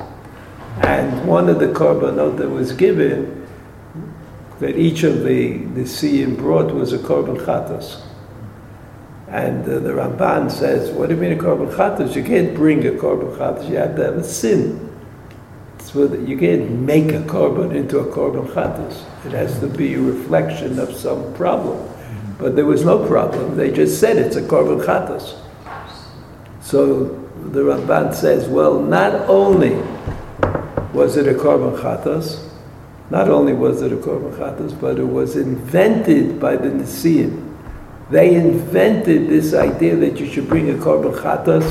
And 0.83 1.27
one 1.27 1.49
of 1.49 1.59
the 1.59 1.69
korbanot 1.69 2.37
that 2.39 2.49
was 2.49 2.73
given, 2.73 3.47
that 4.61 4.77
each 4.77 5.03
of 5.03 5.25
the 5.25 5.55
Nisiim 5.55 6.37
brought 6.37 6.73
was 6.75 6.93
a 6.93 6.99
korban 6.99 7.39
chatos. 7.39 8.03
And 9.29 9.63
uh, 9.65 9.79
the 9.79 9.91
Ramban 9.91 10.51
says, 10.51 10.91
what 10.91 11.09
do 11.09 11.15
you 11.15 11.21
mean 11.21 11.33
a 11.33 11.37
korban 11.37 11.73
chatos? 11.75 12.15
You 12.15 12.23
can't 12.23 12.55
bring 12.55 12.87
a 12.87 12.91
korban 12.91 13.37
chatos, 13.37 13.69
you 13.71 13.77
have 13.77 13.97
to 13.97 14.05
have 14.05 14.17
a 14.17 14.25
sin. 14.25 14.87
So 15.79 16.07
that 16.07 16.29
you 16.29 16.37
can't 16.39 16.71
make 16.71 17.13
a 17.13 17.21
korban 17.21 17.75
into 17.75 17.99
a 17.99 18.05
korban 18.05 18.47
chatos. 18.49 19.03
It 19.25 19.33
has 19.33 19.59
to 19.61 19.67
be 19.67 19.95
a 19.95 20.01
reflection 20.01 20.79
of 20.79 20.95
some 20.95 21.33
problem. 21.35 21.90
But 22.41 22.57
there 22.57 22.65
was 22.65 22.85
no 22.85 23.07
problem. 23.07 23.57
They 23.57 23.71
just 23.71 24.01
said 24.01 24.17
it's 24.17 24.37
a 24.37 24.43
korban 24.43 24.83
chatos. 24.83 25.37
So 26.63 27.05
the 27.53 27.61
Ramban 27.61 28.15
says, 28.15 28.49
well, 28.49 28.81
not 28.81 29.29
only 29.29 29.75
was 30.95 31.17
it 31.17 31.29
a 31.29 31.35
korban 31.35 31.79
chatos, 31.79 32.49
not 33.11 33.29
only 33.29 33.53
was 33.53 33.83
it 33.83 33.93
a 33.93 33.97
korban 33.97 34.33
chatos, 34.39 34.81
but 34.81 34.99
it 34.99 35.05
was 35.05 35.37
invented 35.37 36.41
by 36.41 36.57
the 36.57 36.69
Nisiim. 36.71 37.47
They 38.11 38.35
invented 38.35 39.29
this 39.29 39.53
idea 39.53 39.97
that 39.97 40.19
you 40.19 40.27
should 40.27 40.49
bring 40.49 40.71
a 40.71 40.75
korban 40.75 41.15
chatos, 41.21 41.71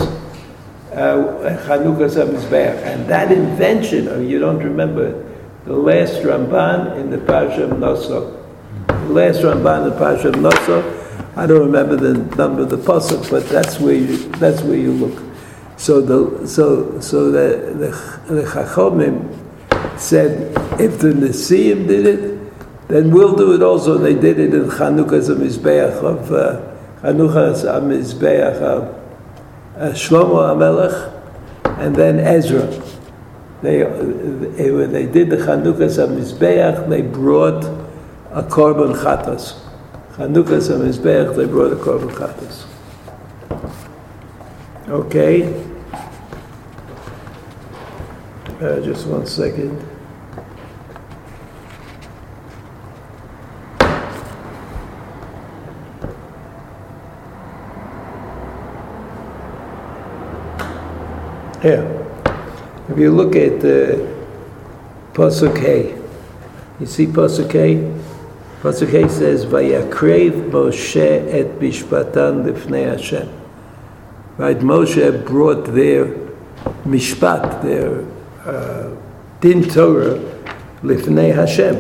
uh. 0.92 1.40
And 1.46 3.08
that 3.08 3.32
invention, 3.32 4.08
oh, 4.08 4.20
you 4.20 4.40
don't 4.40 4.60
remember 4.60 5.08
it, 5.08 5.66
the 5.66 5.74
last 5.74 6.22
Ramban 6.24 6.98
in 7.00 7.10
the 7.10 7.18
Parsha 7.18 7.64
of 7.64 7.78
Nosok, 7.78 8.39
last 9.10 9.42
Ramban 9.42 9.90
the 9.90 9.96
Parsha 9.98 10.34
of 10.34 11.00
I 11.38 11.48
don't 11.48 11.62
remember 11.62 11.96
the 11.96 12.14
number 12.36 12.64
of 12.64 12.70
the 12.70 12.78
pasuk, 12.78 13.30
but 13.30 13.48
that's 13.48 13.80
where 13.80 13.96
you, 13.96 14.18
that's 14.34 14.62
where 14.62 14.78
you 14.78 14.92
look. 14.92 15.24
So 15.78 16.02
the 16.02 16.46
so 16.48 17.00
so 17.00 17.32
the 17.32 17.74
the, 17.74 18.34
the 18.34 18.44
Chachomim 18.44 19.40
said 19.98 20.52
if 20.80 21.00
the 21.00 21.14
Nesiim 21.14 21.88
did 21.88 22.06
it, 22.06 22.88
then 22.90 23.12
we'll 23.12 23.36
do 23.36 23.54
it 23.54 23.62
also. 23.62 23.98
They 23.98 24.16
did 24.16 24.40
it 24.40 24.54
in 24.54 24.66
Chanukah's 24.66 25.30
Mizbeach 25.30 26.04
of 26.04 26.32
uh, 26.34 26.62
Chanukah's 27.02 27.64
of 27.64 28.84
uh, 29.78 29.94
Shlomo 29.94 30.58
HaMelech, 30.58 31.80
and 31.80 31.96
then 31.96 32.20
Ezra. 32.20 32.68
They, 33.62 33.78
they 33.78 34.72
when 34.72 34.92
they 34.92 35.06
did 35.06 35.30
the 35.30 35.38
Chanukah's 35.38 35.98
Mizbeach, 35.98 36.90
they 36.90 37.02
brought 37.02 37.64
a 38.32 38.44
korban 38.44 38.94
chatas. 38.94 39.60
Chanukah's 40.14 40.70
Mizbeach, 40.70 41.36
they 41.36 41.46
brought 41.46 41.72
a 41.72 41.76
korban 41.76 42.10
chatas. 42.12 42.66
Okay. 44.88 45.44
Uh, 48.62 48.80
just 48.82 49.08
one 49.08 49.26
second. 49.26 49.80
Yeah. 61.64 61.84
If 62.90 62.98
you 62.98 63.12
look 63.12 63.36
at 63.36 63.60
uh, 63.64 64.00
Pasuk 65.14 65.58
Hey, 65.58 65.98
you 66.80 66.86
see 66.86 67.06
Pasuk 67.06 67.52
Hey? 67.52 68.09
Pasuk 68.62 68.90
Hey 68.90 69.08
says, 69.08 69.46
Vayakrev 69.46 70.52
Moshe 70.52 70.98
et 70.98 71.48
Mishpatan 71.62 72.44
lifnei 72.44 72.90
Hashem. 72.90 73.30
Right, 74.36 74.60
Moshe 74.60 75.26
brought 75.26 75.64
their 75.68 76.08
mishpat, 76.84 77.62
their 77.62 78.04
uh, 78.46 78.94
din 79.40 79.64
Torah, 79.64 80.20
lifnei 80.84 81.34
Hashem. 81.34 81.78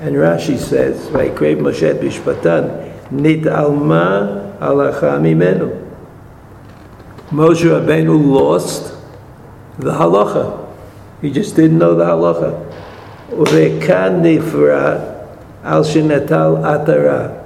And 0.00 0.16
Rashi 0.16 0.56
says, 0.56 1.06
Vayakrev 1.08 1.60
Moshe 1.60 1.82
et 1.82 2.00
Mishpatan, 2.00 3.10
nit 3.12 3.46
alma 3.46 4.56
alacha 4.58 5.20
mimenu. 5.20 5.86
Moshe 7.28 7.64
Rabbeinu 7.64 8.26
lost 8.26 8.94
the 9.78 9.92
halacha. 9.92 10.66
He 11.20 11.30
just 11.30 11.56
didn't 11.56 11.76
know 11.76 11.94
the 11.94 12.06
halacha. 12.06 12.72
Urekan 13.32 14.22
al 15.66 15.82
shenatal 15.82 16.62
atara. 16.62 17.42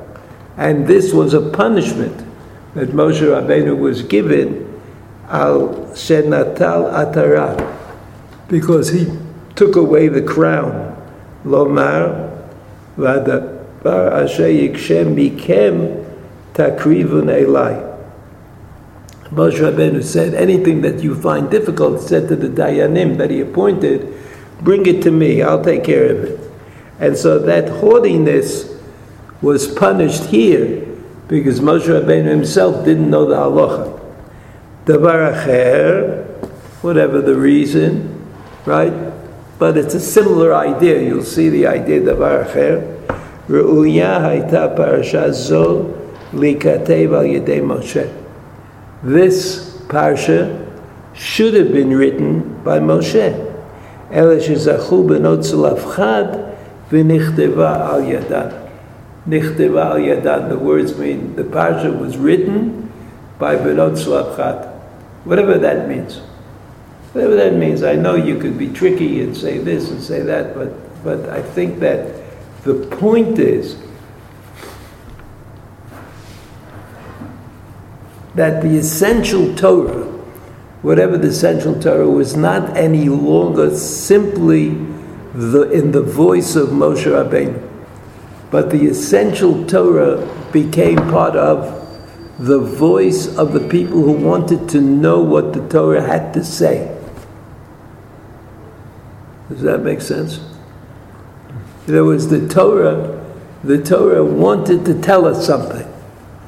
And 0.56 0.86
this 0.86 1.12
was 1.12 1.32
a 1.32 1.40
punishment 1.40 2.26
that 2.74 2.90
Moshe 2.90 3.20
Rabbeinu 3.20 3.78
was 3.78 4.02
given 4.02 4.80
al 5.28 5.68
shenatal 5.94 6.92
atara 6.92 7.76
because 8.48 8.90
he 8.90 9.10
took 9.56 9.74
away 9.74 10.08
the 10.08 10.22
crown. 10.22 10.96
Lomar 11.44 12.30
v'adavar 12.98 14.12
asher 14.22 14.48
yikshem 14.48 15.14
mikem 15.14 16.04
takrivun 16.52 17.30
elai. 17.32 17.86
Moshe 19.30 19.60
Rabbeinu 19.60 20.02
said, 20.02 20.34
anything 20.34 20.82
that 20.82 21.02
you 21.02 21.14
find 21.14 21.48
difficult, 21.50 22.02
said 22.02 22.28
to 22.28 22.36
the 22.36 22.48
Dayanim 22.48 23.16
that 23.16 23.30
he 23.30 23.40
appointed, 23.40 24.12
bring 24.60 24.84
it 24.86 25.02
to 25.04 25.12
me, 25.12 25.40
I'll 25.40 25.62
take 25.62 25.84
care 25.84 26.10
of 26.10 26.24
it. 26.24 26.49
And 27.00 27.16
so 27.16 27.38
that 27.40 27.68
haughtiness 27.68 28.70
was 29.42 29.66
punished 29.66 30.24
here 30.24 30.86
because 31.26 31.60
Moshe 31.60 31.86
Rabbeinu 31.86 32.26
himself 32.26 32.84
didn't 32.84 33.10
know 33.10 33.26
the 33.26 33.36
halacha. 33.36 33.98
Davar 34.84 35.34
acher, 35.34 36.26
whatever 36.82 37.20
the 37.20 37.34
reason, 37.34 38.30
right? 38.66 38.92
But 39.58 39.76
it's 39.76 39.94
a 39.94 40.00
similar 40.00 40.54
idea. 40.54 41.02
You'll 41.02 41.24
see 41.24 41.48
the 41.48 41.66
idea 41.66 42.00
davar 42.00 42.46
acher. 42.46 42.96
Re'uya 43.48 44.20
hayta 44.20 44.76
parasha 44.76 45.32
zo 45.32 45.84
likatev 46.32 47.12
al 47.16 47.24
yedei 47.24 47.60
Moshe 47.60 48.20
this 49.02 49.78
parsha 49.88 50.66
should 51.14 51.54
have 51.54 51.72
been 51.72 51.94
written 51.96 52.62
by 52.62 52.78
Moshe. 52.78 53.46
Ele 54.10 54.36
shezachu 54.36 55.06
benot 55.06 55.40
v'nichteva 56.90 57.92
al 57.92 58.02
yadan. 58.02 58.70
Nichteva 59.28 59.92
al 59.92 59.98
yadan, 59.98 60.48
the 60.48 60.58
words 60.58 60.96
mean 60.98 61.36
the 61.36 61.44
parsha 61.44 61.96
was 61.96 62.16
written 62.16 62.92
by 63.38 63.56
benot 63.56 63.96
chad. 63.96 64.66
Whatever 65.24 65.58
that 65.58 65.88
means. 65.88 66.18
Whatever 67.12 67.36
that 67.36 67.54
means. 67.54 67.82
I 67.82 67.94
know 67.94 68.14
you 68.14 68.38
could 68.38 68.58
be 68.58 68.68
tricky 68.68 69.22
and 69.22 69.36
say 69.36 69.58
this 69.58 69.90
and 69.90 70.02
say 70.02 70.20
that, 70.22 70.54
but, 70.54 71.04
but 71.04 71.28
I 71.28 71.42
think 71.42 71.80
that 71.80 72.22
the 72.64 72.74
point 72.74 73.38
is 73.38 73.76
that 78.34 78.62
the 78.62 78.76
essential 78.76 79.54
Torah, 79.54 80.06
whatever 80.82 81.18
the 81.18 81.28
essential 81.28 81.80
Torah, 81.80 82.08
was 82.08 82.36
not 82.36 82.76
any 82.76 83.08
longer 83.08 83.76
simply 83.76 84.70
the, 85.34 85.70
in 85.70 85.92
the 85.92 86.02
voice 86.02 86.56
of 86.56 86.68
Moshe 86.68 87.04
Rabbeinu. 87.04 87.68
but 88.50 88.70
the 88.70 88.86
essential 88.86 89.64
Torah 89.66 90.26
became 90.52 90.96
part 90.96 91.36
of 91.36 91.76
the 92.38 92.58
voice 92.58 93.36
of 93.36 93.52
the 93.52 93.60
people 93.60 94.02
who 94.02 94.12
wanted 94.12 94.68
to 94.70 94.80
know 94.80 95.20
what 95.20 95.52
the 95.52 95.68
Torah 95.68 96.02
had 96.02 96.32
to 96.34 96.42
say. 96.42 96.96
Does 99.50 99.60
that 99.62 99.82
make 99.82 100.00
sense? 100.00 100.40
There 101.86 102.04
was 102.04 102.28
the 102.28 102.48
Torah, 102.48 103.22
the 103.62 103.82
Torah 103.82 104.24
wanted 104.24 104.84
to 104.86 105.00
tell 105.00 105.26
us 105.26 105.46
something. 105.46 105.86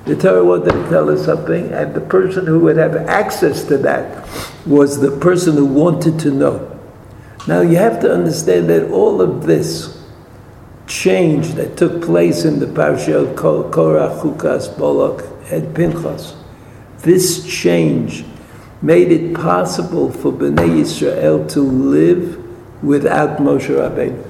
The 0.07 0.17
Torah 0.17 0.45
wanted 0.45 0.73
to 0.73 0.89
tell 0.89 1.11
us 1.11 1.25
something, 1.25 1.73
and 1.73 1.95
the 1.95 2.01
person 2.01 2.47
who 2.47 2.59
would 2.61 2.77
have 2.77 2.97
access 2.97 3.65
to 3.65 3.77
that 3.79 4.27
was 4.67 5.01
the 5.01 5.17
person 5.19 5.57
who 5.57 5.67
wanted 5.67 6.19
to 6.21 6.31
know. 6.31 6.72
Now 7.47 7.61
you 7.61 7.77
have 7.77 8.01
to 8.01 8.13
understand 8.13 8.69
that 8.71 8.91
all 8.91 9.21
of 9.21 9.47
this 9.47 10.01
change 10.87 11.55
that 11.55 11.77
took 11.77 12.03
place 12.03 12.45
in 12.45 12.61
the 12.61 12.67
parsha 12.67 13.23
of 13.23 13.37
Korach, 13.37 14.21
Chukas, 14.21 14.79
Balak, 14.79 15.25
and 15.51 15.75
Pinchas, 15.75 16.37
this 16.99 17.45
change 17.47 18.25
made 18.81 19.11
it 19.11 19.35
possible 19.35 20.11
for 20.11 20.33
Bnei 20.33 20.83
Yisrael 20.83 21.51
to 21.53 21.61
live 21.61 22.39
without 22.83 23.39
Moshe 23.39 23.69
Rabbeinu. 23.69 24.29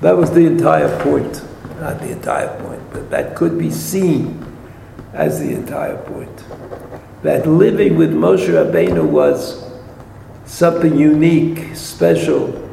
That 0.00 0.16
was 0.16 0.30
the 0.32 0.46
entire 0.46 1.02
point. 1.02 1.42
Not 1.78 2.00
the 2.00 2.10
entire 2.12 2.58
point, 2.60 2.82
but 2.92 3.10
that 3.10 3.34
could 3.34 3.58
be 3.58 3.70
seen 3.70 4.44
as 5.14 5.40
the 5.40 5.52
entire 5.52 5.96
point. 5.96 6.44
That 7.22 7.46
living 7.46 7.96
with 7.96 8.12
Moshe 8.12 8.48
Rabbeinu 8.48 9.06
was 9.06 9.69
something 10.50 10.98
unique, 10.98 11.76
special, 11.76 12.68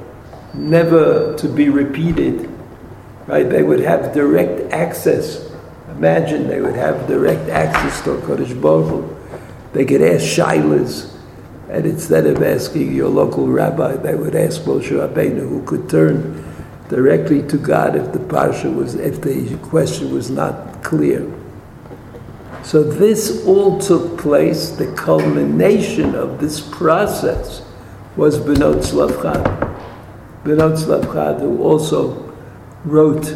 never 0.54 1.36
to 1.38 1.48
be 1.48 1.70
repeated. 1.70 2.50
Right? 3.28 3.48
They 3.48 3.62
would 3.62 3.82
have 3.82 4.14
direct 4.14 4.74
access. 4.74 5.52
Imagine 5.92 6.48
they 6.48 6.60
would 6.60 6.76
have 6.76 7.08
direct 7.08 7.50
access 7.50 8.02
to 8.04 8.18
Kodesh 8.18 8.60
Baruch 8.60 9.06
They 9.74 9.86
could 9.86 10.02
ask 10.02 10.26
shilas, 10.26 11.14
and 11.70 11.86
instead 11.86 12.26
of 12.26 12.42
asking 12.42 12.96
your 12.96 13.10
local 13.10 13.48
rabbi, 13.48 13.96
they 13.96 14.16
would 14.16 14.36
ask 14.36 14.62
Moshe 14.62 14.90
Rabbeinu, 14.90 15.48
who 15.48 15.64
could 15.64 15.90
turn 15.90 16.44
directly 16.90 17.44
to 17.48 17.58
God 17.58 17.96
if 17.96 18.12
the 18.12 18.20
parsha 18.20 18.74
was, 18.74 18.96
if 18.96 19.22
the 19.22 19.56
question 19.58 20.14
was 20.14 20.32
not 20.32 20.84
clear. 20.84 21.32
So 22.64 22.82
this 22.84 23.46
all 23.46 23.80
took 23.80 24.18
place, 24.18 24.72
the 24.72 24.92
culmination 24.94 26.16
of 26.16 26.40
this 26.40 26.60
process 26.60 27.67
was 28.18 28.40
Benot 28.40 28.82
Slavchad. 28.84 29.44
Benot 30.44 30.76
Slavchad, 30.76 31.40
who 31.40 31.62
also 31.62 32.34
wrote, 32.84 33.32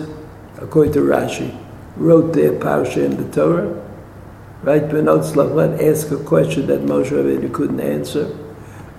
according 0.58 0.92
to 0.94 1.02
Rashi, 1.02 1.56
wrote 1.96 2.34
their 2.34 2.54
parsha 2.54 3.06
in 3.06 3.16
the 3.16 3.32
Torah. 3.32 3.80
Right? 4.64 4.82
Benot 4.82 5.32
Slavchad 5.32 5.80
asked 5.80 6.12
a 6.12 6.18
question 6.18 6.66
that 6.66 6.82
Moshe 6.82 7.12
Rabbeinu 7.12 7.54
couldn't 7.54 7.80
answer. 7.80 8.36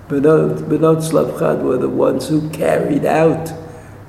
Benot, 0.06 0.68
Benot 0.68 1.02
Slavchad 1.02 1.62
were 1.62 1.78
the 1.78 1.88
ones 1.88 2.28
who 2.28 2.48
carried 2.50 3.04
out 3.04 3.46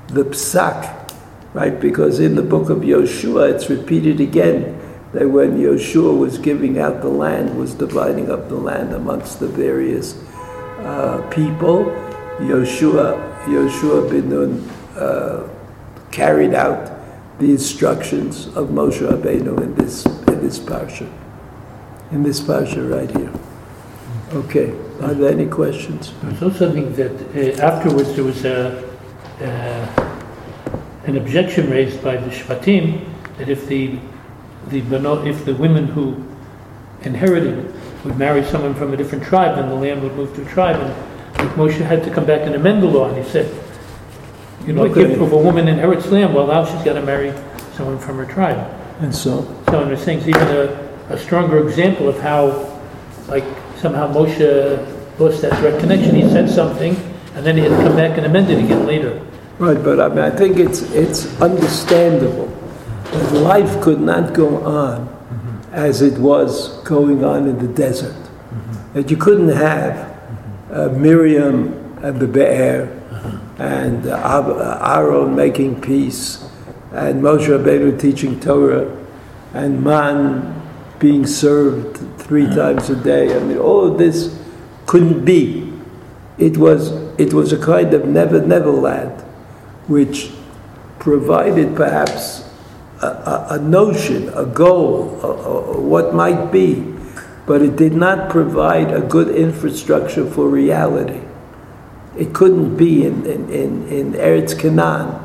the 0.06 0.22
psak, 0.22 1.12
right? 1.54 1.80
Because 1.80 2.20
in 2.20 2.36
the 2.36 2.42
book 2.42 2.70
of 2.70 2.78
Yoshua, 2.78 3.52
it's 3.52 3.68
repeated 3.68 4.20
again 4.20 4.80
that 5.12 5.28
when 5.28 5.58
Yeshua 5.58 6.16
was 6.16 6.38
giving 6.38 6.78
out 6.78 7.00
the 7.00 7.08
land, 7.08 7.58
was 7.58 7.74
dividing 7.74 8.30
up 8.30 8.48
the 8.48 8.54
land 8.54 8.92
amongst 8.92 9.40
the 9.40 9.48
various 9.48 10.14
uh, 10.84 11.22
people, 11.30 11.86
Yeshua, 12.38 13.44
Yeshua 13.44 14.10
bin 14.10 14.28
Nun 14.28 14.70
uh, 14.96 15.48
carried 16.10 16.54
out 16.54 16.92
the 17.38 17.50
instructions 17.50 18.46
of 18.48 18.68
Moshe 18.68 19.00
Rabbeinu 19.00 19.60
in 19.62 19.74
this 19.74 20.06
in 20.06 20.40
this 20.40 20.58
parsha, 20.58 21.10
in 22.12 22.22
this 22.22 22.40
parsha 22.40 22.88
right 22.88 23.10
here. 23.10 23.32
Okay, 24.34 24.70
are 25.00 25.14
there 25.14 25.30
any 25.30 25.46
questions? 25.46 26.12
There's 26.22 26.42
also 26.42 26.66
something 26.66 26.92
that 26.94 27.12
uh, 27.34 27.62
afterwards 27.62 28.14
there 28.14 28.24
was 28.24 28.44
a, 28.44 28.82
uh, 29.40 30.10
an 31.04 31.16
objection 31.16 31.70
raised 31.70 32.02
by 32.02 32.16
the 32.16 32.30
Shvatim 32.30 33.04
that 33.38 33.48
if 33.48 33.66
the 33.66 33.98
the 34.68 34.80
if 35.26 35.44
the 35.44 35.54
women 35.54 35.86
who 35.86 36.24
inherited 37.02 37.74
would 38.04 38.16
marry 38.18 38.44
someone 38.44 38.74
from 38.74 38.92
a 38.92 38.96
different 38.96 39.24
tribe, 39.24 39.56
then 39.56 39.68
the 39.68 39.74
land 39.74 40.02
would 40.02 40.14
move 40.14 40.34
to 40.36 40.42
a 40.42 40.44
tribe. 40.46 40.76
And 40.76 41.50
Moshe 41.52 41.80
had 41.80 42.04
to 42.04 42.10
come 42.10 42.26
back 42.26 42.42
and 42.42 42.54
amend 42.54 42.82
the 42.82 42.86
law, 42.86 43.08
and 43.08 43.16
he 43.16 43.30
said, 43.30 43.52
you 44.66 44.72
know, 44.72 44.84
okay. 44.84 45.02
if, 45.02 45.20
if 45.20 45.32
a 45.32 45.36
woman 45.36 45.68
inherits 45.68 46.06
land, 46.08 46.34
well, 46.34 46.46
now 46.46 46.64
she's 46.64 46.82
got 46.84 46.94
to 46.94 47.02
marry 47.02 47.32
someone 47.74 47.98
from 47.98 48.16
her 48.16 48.26
tribe. 48.26 48.58
And 49.00 49.14
so? 49.14 49.42
So, 49.68 49.80
and 49.80 49.90
there's 49.90 50.04
things, 50.04 50.28
even 50.28 50.42
a, 50.42 50.66
a 51.10 51.18
stronger 51.18 51.66
example 51.66 52.08
of 52.08 52.18
how, 52.20 52.80
like, 53.28 53.44
somehow 53.76 54.12
Moshe 54.12 55.18
lost 55.18 55.42
that 55.42 55.60
direct 55.60 55.80
connection. 55.80 56.14
He 56.14 56.22
said 56.22 56.48
something, 56.48 56.96
and 57.34 57.44
then 57.44 57.56
he 57.56 57.62
had 57.62 57.70
to 57.70 57.76
come 57.76 57.96
back 57.96 58.16
and 58.16 58.26
amend 58.26 58.50
it 58.50 58.62
again 58.64 58.86
later. 58.86 59.20
Right, 59.58 59.82
but 59.82 60.00
I 60.00 60.08
mean, 60.08 60.18
I 60.18 60.30
think 60.30 60.56
it's 60.58 60.82
it's 60.92 61.40
understandable 61.40 62.46
that 63.04 63.32
life 63.34 63.80
could 63.80 64.00
not 64.00 64.34
go 64.34 64.64
on. 64.64 65.13
As 65.74 66.00
it 66.02 66.18
was 66.18 66.80
going 66.84 67.24
on 67.24 67.48
in 67.48 67.58
the 67.58 67.66
desert. 67.66 68.14
Mm-hmm. 68.14 68.92
That 68.94 69.10
you 69.10 69.16
couldn't 69.16 69.48
have 69.48 70.16
uh, 70.70 70.88
Miriam 70.90 71.98
and 72.02 72.20
the 72.20 72.28
Be'er 72.28 72.88
and 73.58 74.06
uh, 74.06 74.78
Aaron 74.84 75.34
making 75.34 75.80
peace 75.80 76.48
and 76.92 77.22
Moshe 77.22 77.48
Rabbeinu 77.48 77.98
teaching 78.00 78.38
Torah 78.38 79.04
and 79.52 79.82
man 79.82 80.62
being 81.00 81.26
served 81.26 81.98
three 82.20 82.46
times 82.46 82.88
a 82.88 82.96
day. 82.96 83.34
I 83.34 83.40
mean, 83.40 83.58
all 83.58 83.84
of 83.84 83.98
this 83.98 84.40
couldn't 84.86 85.24
be. 85.24 85.72
It 86.38 86.56
was, 86.56 86.92
it 87.18 87.32
was 87.32 87.52
a 87.52 87.58
kind 87.58 87.92
of 87.94 88.06
never, 88.06 88.40
never 88.40 88.70
land, 88.70 89.20
which 89.88 90.30
provided 91.00 91.74
perhaps 91.74 92.43
a, 93.04 93.46
a 93.54 93.58
notion, 93.58 94.28
a 94.30 94.44
goal, 94.44 95.20
a, 95.22 95.26
a, 95.26 95.80
what 95.80 96.14
might 96.14 96.50
be, 96.50 96.94
but 97.46 97.62
it 97.62 97.76
did 97.76 97.92
not 97.92 98.30
provide 98.30 98.90
a 98.90 99.00
good 99.00 99.28
infrastructure 99.34 100.28
for 100.28 100.48
reality. 100.48 101.20
It 102.16 102.32
couldn't 102.32 102.76
be 102.76 103.04
in, 103.04 103.26
in, 103.26 103.50
in, 103.50 103.88
in 103.88 104.12
Eretz 104.12 104.58
Canaan. 104.58 105.20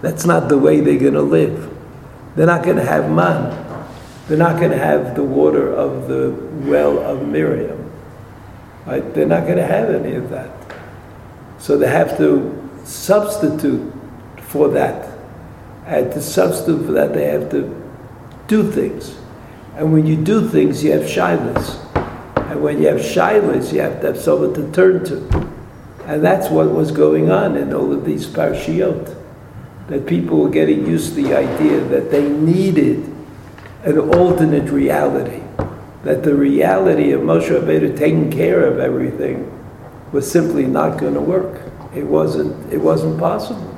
That's 0.00 0.24
not 0.24 0.48
the 0.48 0.56
way 0.56 0.80
they're 0.80 0.98
going 0.98 1.14
to 1.14 1.22
live. 1.22 1.74
They're 2.36 2.46
not 2.46 2.62
going 2.62 2.76
to 2.76 2.84
have 2.84 3.10
man. 3.10 3.64
They're 4.28 4.38
not 4.38 4.58
going 4.58 4.70
to 4.70 4.78
have 4.78 5.16
the 5.16 5.24
water 5.24 5.72
of 5.72 6.06
the 6.06 6.30
well 6.68 6.98
of 6.98 7.26
Miriam. 7.26 7.90
Right? 8.86 9.14
They're 9.14 9.26
not 9.26 9.44
going 9.44 9.56
to 9.56 9.66
have 9.66 9.90
any 9.90 10.14
of 10.14 10.30
that. 10.30 10.50
So 11.58 11.76
they 11.76 11.88
have 11.88 12.16
to 12.18 12.70
substitute 12.84 13.92
for 14.40 14.68
that 14.68 15.07
and 15.88 16.12
to 16.12 16.20
substitute 16.20 16.84
for 16.84 16.92
that, 16.92 17.14
they 17.14 17.24
have 17.28 17.50
to 17.50 17.74
do 18.46 18.70
things. 18.70 19.16
And 19.74 19.90
when 19.90 20.04
you 20.04 20.22
do 20.22 20.46
things, 20.46 20.84
you 20.84 20.92
have 20.92 21.08
shyness. 21.08 21.80
And 22.36 22.62
when 22.62 22.82
you 22.82 22.88
have 22.88 23.02
shyness, 23.02 23.72
you 23.72 23.80
have 23.80 24.02
to 24.02 24.08
have 24.08 24.18
someone 24.18 24.52
to 24.52 24.70
turn 24.72 25.02
to. 25.06 25.50
And 26.04 26.22
that's 26.22 26.50
what 26.50 26.70
was 26.70 26.90
going 26.90 27.30
on 27.30 27.56
in 27.56 27.72
all 27.72 27.90
of 27.90 28.04
these 28.04 28.26
parshiot. 28.26 29.16
That 29.86 30.06
people 30.06 30.40
were 30.40 30.50
getting 30.50 30.86
used 30.86 31.14
to 31.14 31.22
the 31.22 31.34
idea 31.34 31.80
that 31.80 32.10
they 32.10 32.28
needed 32.28 33.06
an 33.84 33.98
alternate 33.98 34.70
reality. 34.70 35.42
That 36.04 36.22
the 36.22 36.34
reality 36.34 37.12
of 37.12 37.22
Moshe 37.22 37.48
Rabbeinu 37.48 37.96
taking 37.96 38.30
care 38.30 38.66
of 38.66 38.78
everything 38.78 39.50
was 40.12 40.30
simply 40.30 40.66
not 40.66 40.98
going 40.98 41.14
to 41.14 41.20
work. 41.20 41.62
It 41.94 42.04
wasn't, 42.04 42.70
it 42.70 42.78
wasn't 42.78 43.18
possible 43.18 43.77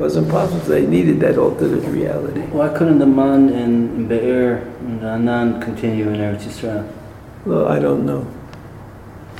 wasn't 0.00 0.30
possible. 0.30 0.60
They 0.60 0.86
needed 0.86 1.20
that 1.20 1.36
alternate 1.36 1.86
reality. 1.88 2.40
Why 2.40 2.70
couldn't 2.70 2.98
the 2.98 3.06
man 3.06 3.50
in 3.50 4.08
Be'er 4.08 4.56
and 4.80 5.04
Anan 5.04 5.60
continue 5.60 6.08
in 6.08 6.16
Eretz 6.16 6.44
Yisrael? 6.44 6.90
Well, 7.44 7.68
I 7.68 7.78
don't 7.78 8.06
know. 8.06 8.26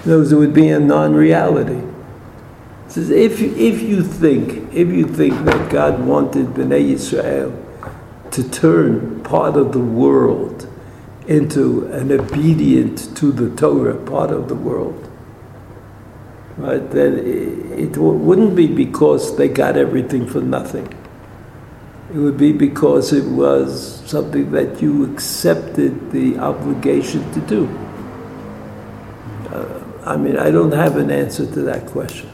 Those 0.04 0.34
would 0.34 0.54
be 0.54 0.68
a 0.68 0.78
non-reality. 0.78 1.82
says 2.88 3.10
if 3.10 3.40
if 3.40 3.82
you 3.82 4.02
think 4.02 4.72
if 4.72 4.88
you 4.88 5.04
think 5.06 5.44
that 5.44 5.70
God 5.70 6.04
wanted 6.04 6.46
Bnei 6.48 6.92
Yisrael 6.92 7.52
to 8.30 8.48
turn 8.48 9.20
part 9.22 9.56
of 9.56 9.72
the 9.72 9.80
world 9.80 10.66
into 11.26 11.86
an 11.86 12.10
obedient 12.12 13.16
to 13.16 13.32
the 13.32 13.54
Torah 13.56 13.96
part 13.96 14.30
of 14.30 14.48
the 14.48 14.54
world, 14.54 15.09
right, 16.56 16.90
then 16.90 17.18
it 17.78 17.96
wouldn't 17.96 18.54
be 18.54 18.66
because 18.66 19.36
they 19.36 19.48
got 19.48 19.76
everything 19.76 20.26
for 20.26 20.40
nothing. 20.40 20.92
It 22.12 22.18
would 22.18 22.36
be 22.36 22.52
because 22.52 23.12
it 23.12 23.24
was 23.24 24.02
something 24.08 24.50
that 24.50 24.82
you 24.82 25.04
accepted 25.12 26.10
the 26.10 26.38
obligation 26.38 27.30
to 27.32 27.40
do. 27.42 27.66
Uh, 29.50 29.84
I 30.04 30.16
mean, 30.16 30.36
I 30.36 30.50
don't 30.50 30.72
have 30.72 30.96
an 30.96 31.10
answer 31.10 31.46
to 31.46 31.62
that 31.62 31.86
question. 31.86 32.28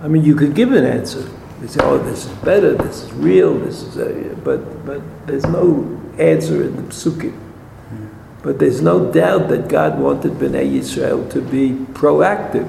I 0.00 0.08
mean, 0.08 0.24
you 0.24 0.34
could 0.34 0.54
give 0.54 0.72
an 0.72 0.84
answer. 0.84 1.28
They 1.60 1.66
say, 1.66 1.80
oh, 1.82 1.98
this 1.98 2.24
is 2.24 2.32
better, 2.38 2.74
this 2.74 3.04
is 3.04 3.12
real, 3.12 3.58
this 3.58 3.82
is, 3.82 3.96
a, 3.98 4.34
but, 4.36 4.86
but 4.86 5.02
there's 5.26 5.44
no 5.44 6.00
answer 6.18 6.62
in 6.64 6.76
the 6.76 6.82
psukim. 6.82 7.38
But 8.42 8.58
there's 8.58 8.80
no 8.80 9.12
doubt 9.12 9.48
that 9.50 9.68
God 9.68 9.98
wanted 9.98 10.32
Bnei 10.32 10.78
Yisrael 10.78 11.30
to 11.32 11.42
be 11.42 11.72
proactive, 11.92 12.66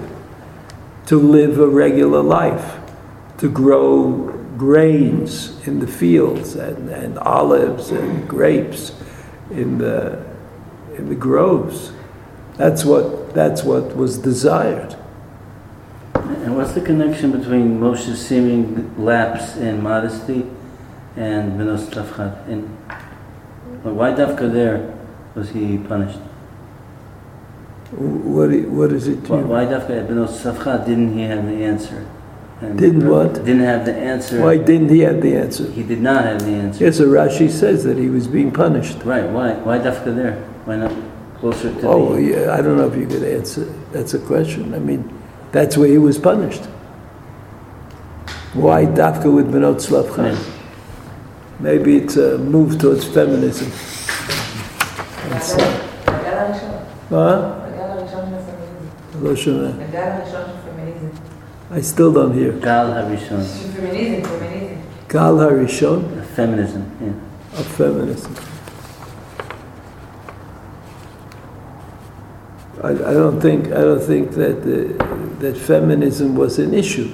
to 1.08 1.18
live 1.18 1.60
a 1.60 1.68
regular 1.68 2.22
life, 2.22 2.80
to 3.38 3.50
grow 3.50 4.30
grains 4.58 5.66
in 5.68 5.80
the 5.80 5.88
fields 5.88 6.56
and, 6.56 6.90
and 6.90 7.18
olives 7.18 7.90
and 7.92 8.28
grapes 8.28 8.94
in 9.50 9.78
the, 9.78 10.24
in 10.96 11.10
the 11.10 11.16
groves. 11.16 11.92
That's 12.58 12.86
what, 12.86 13.34
that's 13.34 13.64
what 13.64 13.96
was 13.96 14.18
desired. 14.20 14.96
And 16.14 16.56
what's 16.56 16.74
the 16.74 16.82
connection 16.82 17.32
between 17.32 17.80
Moshe's 17.80 18.24
seeming 18.26 19.04
lapse 19.04 19.58
in 19.58 19.82
modesty 19.82 20.46
and 21.16 21.60
Benos 21.60 21.88
Tzlafchat? 21.88 22.48
And 22.48 22.70
why 23.84 24.12
Dafka 24.12 24.52
there 24.52 24.94
was 25.34 25.50
he 25.50 25.78
punished? 25.78 26.20
What, 27.92 28.50
what 28.70 28.92
is 28.94 29.08
it 29.08 29.26
to 29.26 29.32
Why, 29.34 29.40
you? 29.40 29.46
why 29.48 29.66
Dafka 29.66 29.90
Ibn 30.06 30.18
Safka 30.28 30.86
didn't 30.86 31.14
he 31.18 31.24
have 31.24 31.46
the 31.46 31.64
answer? 31.64 32.08
And 32.62 32.78
Didn't 32.80 33.08
what? 33.10 33.34
Didn't 33.34 33.60
have 33.62 33.86
the 33.86 33.96
answer. 33.96 34.40
Why 34.42 34.58
didn't 34.58 34.90
he 34.90 35.00
have 35.00 35.22
the 35.22 35.36
answer? 35.36 35.70
He 35.72 35.84
did 35.84 36.00
not 36.00 36.24
have 36.24 36.42
the 36.46 36.52
answer. 36.52 36.86
Yes, 36.86 36.98
so 36.98 37.08
Rashi 37.08 37.50
says 37.50 37.84
that 37.84 37.98
he 37.98 38.08
was 38.08 38.28
being 38.28 38.52
punished. 38.52 39.00
Right, 39.04 39.28
why? 39.30 39.54
Why 39.56 39.80
Dafka 39.80 40.16
there? 40.16 40.36
Why 40.66 40.78
not 40.78 40.94
closer 41.40 41.74
to 41.74 41.88
Oh, 41.88 42.14
the... 42.16 42.22
yeah, 42.22 42.54
I 42.54 42.62
don't 42.62 42.78
know 42.78 42.88
if 42.88 42.96
you 42.96 43.08
could 43.08 43.24
answer. 43.24 43.66
That's 43.92 44.14
a 44.14 44.20
question. 44.20 44.74
I 44.74 44.80
mean, 44.80 45.12
that's 45.52 45.76
where 45.76 45.90
he 45.90 45.98
was 45.98 46.18
punished. 46.20 46.64
Why 48.54 48.86
Dafka 48.86 49.34
with 49.34 49.52
Benot 49.52 49.82
Slavchan? 49.82 50.38
Maybe 51.60 51.98
it's 51.98 52.16
a 52.16 52.38
move 52.38 52.80
towards 52.80 53.06
feminism. 53.06 53.72
Huh? 57.10 57.71
לא 59.23 59.37
שומע. 59.37 59.69
הגל 59.69 59.99
הראשון 59.99 60.41
של 60.47 60.71
פמיניזם. 60.71 61.07
I 61.71 61.81
still 61.81 62.13
don't 62.13 62.33
hear. 62.33 62.53
Gal 62.65 62.89
Harishon, 62.97 63.43
של 63.43 63.81
פמיניזם, 63.81 64.29
פמיניזם. 64.29 64.75
Gal 65.09 65.37
Harishon 65.39 66.17
feminism, 66.37 66.85
yeah. 67.01 67.59
of 67.59 67.67
feminism. 67.67 68.37
I, 72.85 72.91
I 72.91 73.15
don't 73.15 73.41
think 73.41 73.69
I 73.69 73.81
don't 73.81 74.03
think 74.03 74.33
that 74.33 74.59
uh, 74.59 75.39
that 75.41 75.57
feminism 75.57 76.37
was 76.37 76.59
an 76.59 76.75
issue. 76.75 77.11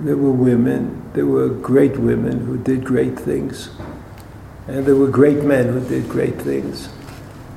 There 0.00 0.18
were 0.18 0.32
women, 0.32 1.10
there 1.14 1.24
were 1.24 1.48
great 1.48 1.96
women 1.96 2.44
who 2.44 2.58
did 2.58 2.84
great 2.84 3.18
things, 3.18 3.70
and 4.68 4.84
there 4.84 4.96
were 4.96 5.08
great 5.08 5.42
men 5.42 5.72
who 5.72 5.80
did 5.88 6.10
great 6.10 6.40
things, 6.42 6.90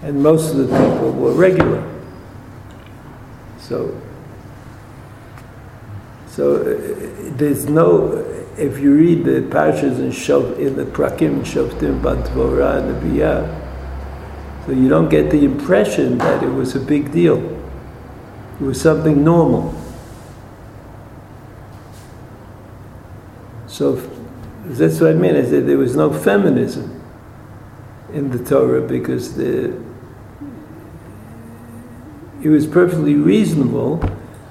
and 0.02 0.24
most 0.24 0.52
of 0.52 0.58
the 0.58 0.68
people 0.68 1.12
were 1.12 1.34
regular. 1.34 1.84
So, 3.73 3.99
so 6.27 6.57
uh, 6.57 7.37
there's 7.39 7.71
no. 7.71 8.19
If 8.59 8.79
you 8.79 8.95
read 8.95 9.25
the 9.25 9.41
parashas 9.49 9.99
in 9.99 10.11
Shov, 10.11 10.59
in 10.59 10.77
the 10.77 10.85
Prakim, 10.85 11.41
Shoftim, 11.41 12.03
Bantvora, 12.03 12.81
and 12.81 12.95
the 12.95 13.01
Biyah, 13.01 14.67
so 14.67 14.73
you 14.73 14.91
don't 14.91 15.09
get 15.09 15.31
the 15.31 15.43
impression 15.43 16.19
that 16.19 16.43
it 16.43 16.51
was 16.51 16.77
a 16.77 16.81
big 16.81 17.13
deal. 17.13 17.39
It 17.39 18.63
was 18.63 18.79
something 18.79 19.25
normal. 19.25 19.75
So 23.69 23.95
that's 24.67 25.01
what 25.01 25.13
I 25.13 25.15
mean. 25.15 25.35
I 25.35 25.45
said 25.45 25.67
there 25.67 25.79
was 25.79 25.97
no 25.97 26.13
feminism 26.13 27.03
in 28.13 28.31
the 28.31 28.45
Torah 28.45 28.87
because 28.87 29.35
the, 29.35 29.83
it 32.43 32.49
was 32.49 32.67
perfectly 32.67 33.15
reasonable 33.15 33.97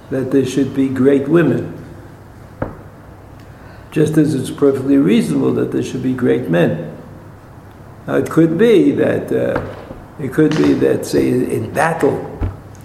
that 0.10 0.32
there 0.32 0.46
should 0.46 0.74
be 0.74 0.88
great 0.88 1.28
women. 1.28 1.78
Just 3.92 4.18
as 4.18 4.34
it's 4.34 4.50
perfectly 4.50 4.98
reasonable 4.98 5.54
that 5.56 5.72
there 5.72 5.84
should 5.84 6.04
be 6.04 6.14
great 6.14 6.50
men. 6.50 6.98
Now 8.08 8.16
it 8.16 8.30
could 8.30 8.58
be 8.58 8.92
that 8.92 9.32
uh, 9.32 9.62
it 10.20 10.32
could 10.32 10.56
be 10.56 10.74
that, 10.74 11.06
say, 11.06 11.30
in 11.30 11.74
battle, 11.74 12.28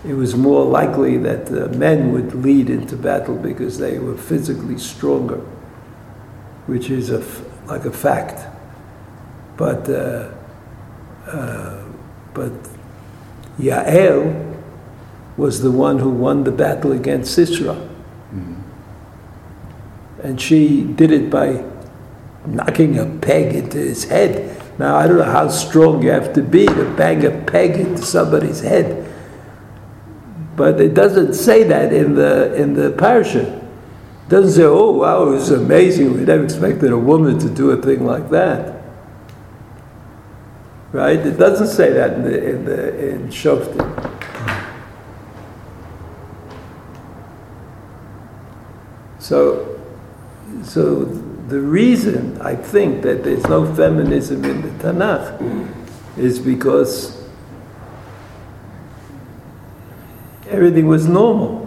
it 0.06 0.14
was 0.14 0.34
more 0.34 0.64
likely 0.64 1.18
that 1.18 1.50
uh, 1.50 1.68
men 1.76 2.12
would 2.12 2.34
lead 2.34 2.70
into 2.70 2.96
battle 2.96 3.36
because 3.36 3.78
they 3.78 3.98
were 3.98 4.16
physically 4.16 4.78
stronger, 4.78 5.40
which 6.66 6.90
is 6.90 7.10
a 7.10 7.20
f- 7.20 7.42
like 7.66 7.84
a 7.84 7.92
fact. 7.92 8.46
But 9.56 9.88
uh, 9.88 10.30
uh, 11.26 11.84
but 12.34 12.52
Yael 13.58 14.45
was 15.36 15.62
the 15.62 15.70
one 15.70 15.98
who 15.98 16.10
won 16.10 16.44
the 16.44 16.52
battle 16.52 16.92
against 16.92 17.34
Sisera, 17.34 17.74
mm-hmm. 17.74 18.54
and 20.22 20.40
she 20.40 20.84
did 20.84 21.10
it 21.12 21.30
by 21.30 21.64
knocking 22.46 22.98
a 22.98 23.06
peg 23.06 23.54
into 23.54 23.78
his 23.78 24.04
head. 24.04 24.52
Now, 24.78 24.96
I 24.96 25.06
don't 25.06 25.18
know 25.18 25.24
how 25.24 25.48
strong 25.48 26.02
you 26.02 26.10
have 26.10 26.32
to 26.34 26.42
be 26.42 26.66
to 26.66 26.94
bang 26.96 27.24
a 27.24 27.30
peg 27.30 27.72
into 27.72 28.02
somebody's 28.02 28.60
head. 28.60 29.10
But 30.54 30.80
it 30.80 30.94
doesn't 30.94 31.34
say 31.34 31.64
that 31.64 31.92
in 31.92 32.14
the, 32.14 32.54
in 32.54 32.74
the 32.74 32.90
parasha. 32.90 33.40
It 33.42 34.28
doesn't 34.28 34.52
say, 34.52 34.64
oh, 34.64 34.92
wow, 34.92 35.28
it 35.28 35.32
was 35.32 35.50
amazing. 35.50 36.14
We 36.14 36.20
never 36.24 36.44
expected 36.44 36.92
a 36.92 36.98
woman 36.98 37.38
to 37.38 37.48
do 37.48 37.70
a 37.70 37.80
thing 37.80 38.04
like 38.04 38.30
that. 38.30 38.82
Right? 40.92 41.18
It 41.18 41.38
doesn't 41.38 41.68
say 41.68 41.92
that 41.92 42.14
in, 42.14 42.22
the, 42.24 42.48
in, 42.48 42.64
the, 42.64 43.10
in 43.10 43.28
Shoftim. 43.28 44.15
So, 49.26 49.80
so 50.62 51.04
the 51.04 51.58
reason 51.58 52.40
I 52.40 52.54
think 52.54 53.02
that 53.02 53.24
there's 53.24 53.42
no 53.48 53.74
feminism 53.74 54.44
in 54.44 54.62
the 54.62 54.68
Tanakh 54.84 56.16
is 56.16 56.38
because 56.38 57.26
everything 60.48 60.86
was 60.86 61.08
normal. 61.08 61.66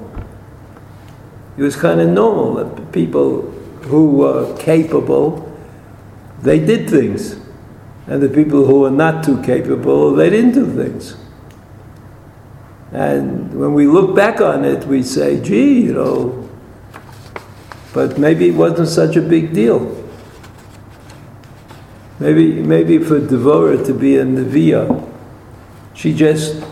It 1.58 1.62
was 1.62 1.76
kind 1.76 2.00
of 2.00 2.08
normal 2.08 2.54
that 2.64 2.94
people 2.94 3.52
who 3.92 4.12
were 4.12 4.56
capable, 4.58 5.54
they 6.42 6.66
did 6.66 6.90
things. 6.90 7.42
And 8.08 8.24
the 8.24 8.30
people 8.30 8.68
who 8.68 8.80
were 8.80 8.90
not 8.90 9.26
too 9.26 9.44
capable, 9.44 10.16
they 10.16 10.30
didn't 10.30 10.54
do 10.54 10.66
things. 10.82 11.18
And 12.94 13.54
when 13.60 13.74
we 13.74 13.86
look 13.86 14.16
back 14.16 14.40
on 14.40 14.64
it, 14.64 14.86
we 14.86 15.04
say, 15.04 15.42
gee, 15.42 15.82
you 15.82 15.94
know, 15.94 16.49
but 17.94 18.18
maybe 18.18 18.50
it 18.50 18.56
wasn't 18.56 18.88
such 18.88 19.16
a 19.16 19.22
big 19.22 19.54
deal. 19.54 19.96
Maybe, 22.20 22.62
maybe 22.62 22.98
for 23.00 23.20
Devorah 23.20 23.86
to 23.86 23.94
be 23.94 24.18
a 24.18 24.26
Neviah, 24.26 25.10
she 25.94 26.14
just, 26.14 26.64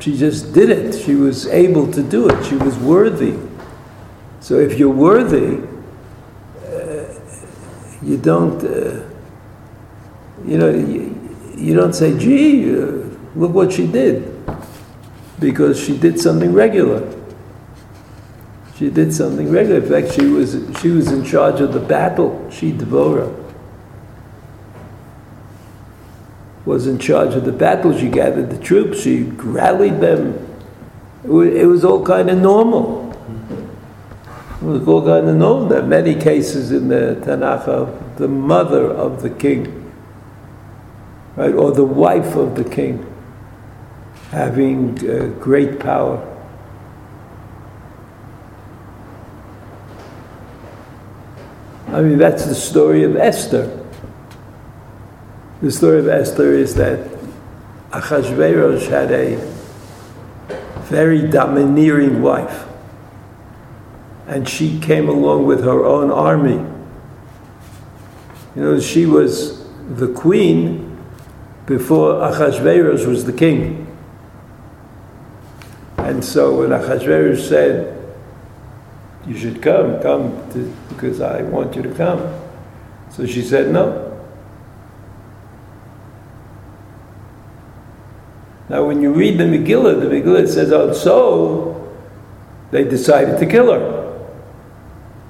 she 0.00 0.16
just 0.16 0.52
did 0.52 0.70
it. 0.70 0.94
She 0.94 1.14
was 1.14 1.46
able 1.46 1.90
to 1.92 2.02
do 2.02 2.28
it. 2.28 2.44
She 2.44 2.56
was 2.56 2.76
worthy. 2.78 3.38
So 4.40 4.58
if 4.58 4.78
you're 4.78 4.88
worthy, 4.88 5.62
uh, 6.66 7.14
you 8.02 8.16
don't, 8.16 8.62
uh, 8.64 9.04
you 10.46 10.56
know, 10.56 10.70
you, 10.70 11.14
you 11.56 11.74
don't 11.74 11.92
say, 11.92 12.18
gee, 12.18 12.70
uh, 12.70 13.04
look 13.34 13.52
what 13.52 13.72
she 13.72 13.86
did. 13.86 14.34
Because 15.38 15.78
she 15.82 15.96
did 15.96 16.18
something 16.18 16.52
regular. 16.52 17.17
She 18.78 18.90
did 18.90 19.12
something 19.12 19.50
regular. 19.50 19.80
In 19.80 19.88
fact, 19.88 20.14
she 20.14 20.26
was, 20.26 20.52
she 20.80 20.90
was 20.90 21.10
in 21.10 21.24
charge 21.24 21.60
of 21.60 21.72
the 21.72 21.80
battle. 21.80 22.48
She, 22.48 22.72
Devorah, 22.72 23.34
was 26.64 26.86
in 26.86 27.00
charge 27.00 27.34
of 27.34 27.44
the 27.44 27.50
battle. 27.50 27.96
She 27.98 28.08
gathered 28.08 28.50
the 28.50 28.58
troops. 28.58 29.00
She 29.00 29.24
rallied 29.24 30.00
them. 30.00 30.44
It 31.24 31.66
was, 31.66 31.84
all 31.84 32.04
kind 32.04 32.30
of 32.30 32.38
normal. 32.38 33.10
It 34.62 34.64
was 34.64 34.86
all 34.86 35.04
kind 35.04 35.28
of 35.28 35.34
normal. 35.34 35.68
There 35.68 35.80
are 35.82 35.86
many 35.86 36.14
cases 36.14 36.70
in 36.70 36.86
the 36.86 37.20
Tanakh 37.20 37.66
of 37.66 38.16
the 38.16 38.28
mother 38.28 38.88
of 38.92 39.22
the 39.22 39.30
king, 39.30 39.92
right, 41.34 41.52
or 41.52 41.72
the 41.72 41.84
wife 41.84 42.36
of 42.36 42.54
the 42.54 42.64
king, 42.64 43.12
having 44.30 44.98
uh, 45.10 45.26
great 45.40 45.80
power. 45.80 46.37
I 51.92 52.02
mean, 52.02 52.18
that's 52.18 52.44
the 52.44 52.54
story 52.54 53.02
of 53.04 53.16
Esther. 53.16 53.84
The 55.62 55.72
story 55.72 55.98
of 55.98 56.08
Esther 56.08 56.52
is 56.52 56.74
that 56.74 56.98
Achashverosh 57.90 58.88
had 58.88 59.10
a 59.10 59.36
very 60.88 61.26
domineering 61.28 62.22
wife. 62.22 62.66
and 64.28 64.46
she 64.46 64.78
came 64.80 65.08
along 65.08 65.46
with 65.46 65.64
her 65.64 65.86
own 65.86 66.10
army. 66.10 66.62
You 68.54 68.62
know, 68.62 68.78
she 68.78 69.06
was 69.06 69.66
the 69.88 70.08
queen 70.08 70.98
before 71.64 72.12
Achashverosh 72.14 73.06
was 73.06 73.24
the 73.24 73.32
king. 73.32 73.86
And 75.96 76.22
so 76.22 76.58
when 76.58 76.70
Achashverosh 76.70 77.48
said, 77.48 77.97
You 79.28 79.36
should 79.36 79.60
come, 79.60 80.00
come 80.00 80.32
to, 80.52 80.74
because 80.88 81.20
I 81.20 81.42
want 81.42 81.76
you 81.76 81.82
to 81.82 81.94
come. 81.94 82.34
So 83.10 83.26
she 83.26 83.42
said, 83.42 83.70
No. 83.70 84.06
Now, 88.70 88.86
when 88.86 89.02
you 89.02 89.12
read 89.12 89.38
the 89.38 89.44
Megillah, 89.44 90.00
the 90.00 90.06
Megillah 90.06 90.48
says, 90.48 90.72
Oh, 90.72 90.94
so 90.94 91.94
they 92.70 92.84
decided 92.84 93.38
to 93.38 93.46
kill 93.46 93.70
her. 93.70 93.98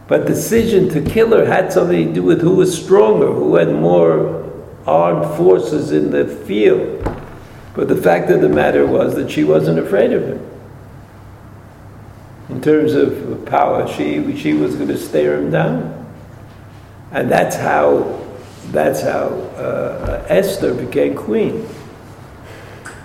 But 0.07 0.27
decision 0.27 0.89
to 0.91 1.01
kill 1.01 1.31
her 1.31 1.45
had 1.45 1.73
something 1.73 2.09
to 2.09 2.15
do 2.15 2.23
with 2.23 2.41
who 2.41 2.55
was 2.55 2.81
stronger, 2.81 3.27
who 3.33 3.57
had 3.57 3.73
more 3.75 4.49
armed 4.87 5.37
forces 5.37 5.91
in 5.91 6.13
the 6.13 6.25
field. 6.25 7.05
But 7.75 7.89
the 7.89 7.97
fact 7.97 8.31
of 8.31 8.43
the 8.43 8.49
matter 8.49 8.87
was 8.87 9.17
that 9.17 9.31
she 9.31 9.43
wasn't 9.43 9.81
afraid 9.81 10.13
of 10.13 10.23
him. 10.23 10.58
In 12.49 12.63
terms 12.63 12.95
of 12.95 13.45
power, 13.45 13.87
she, 13.93 14.37
she 14.37 14.55
was 14.55 14.75
going 14.77 14.89
to 14.89 14.97
stare 14.97 15.39
him 15.39 15.51
down. 15.51 15.95
And 17.13 17.31
that's 17.31 17.57
how, 17.57 18.25
that's 18.67 19.03
how 19.03 19.29
uh, 19.57 20.25
Esther 20.29 20.75
became 20.75 21.15
queen. 21.15 21.69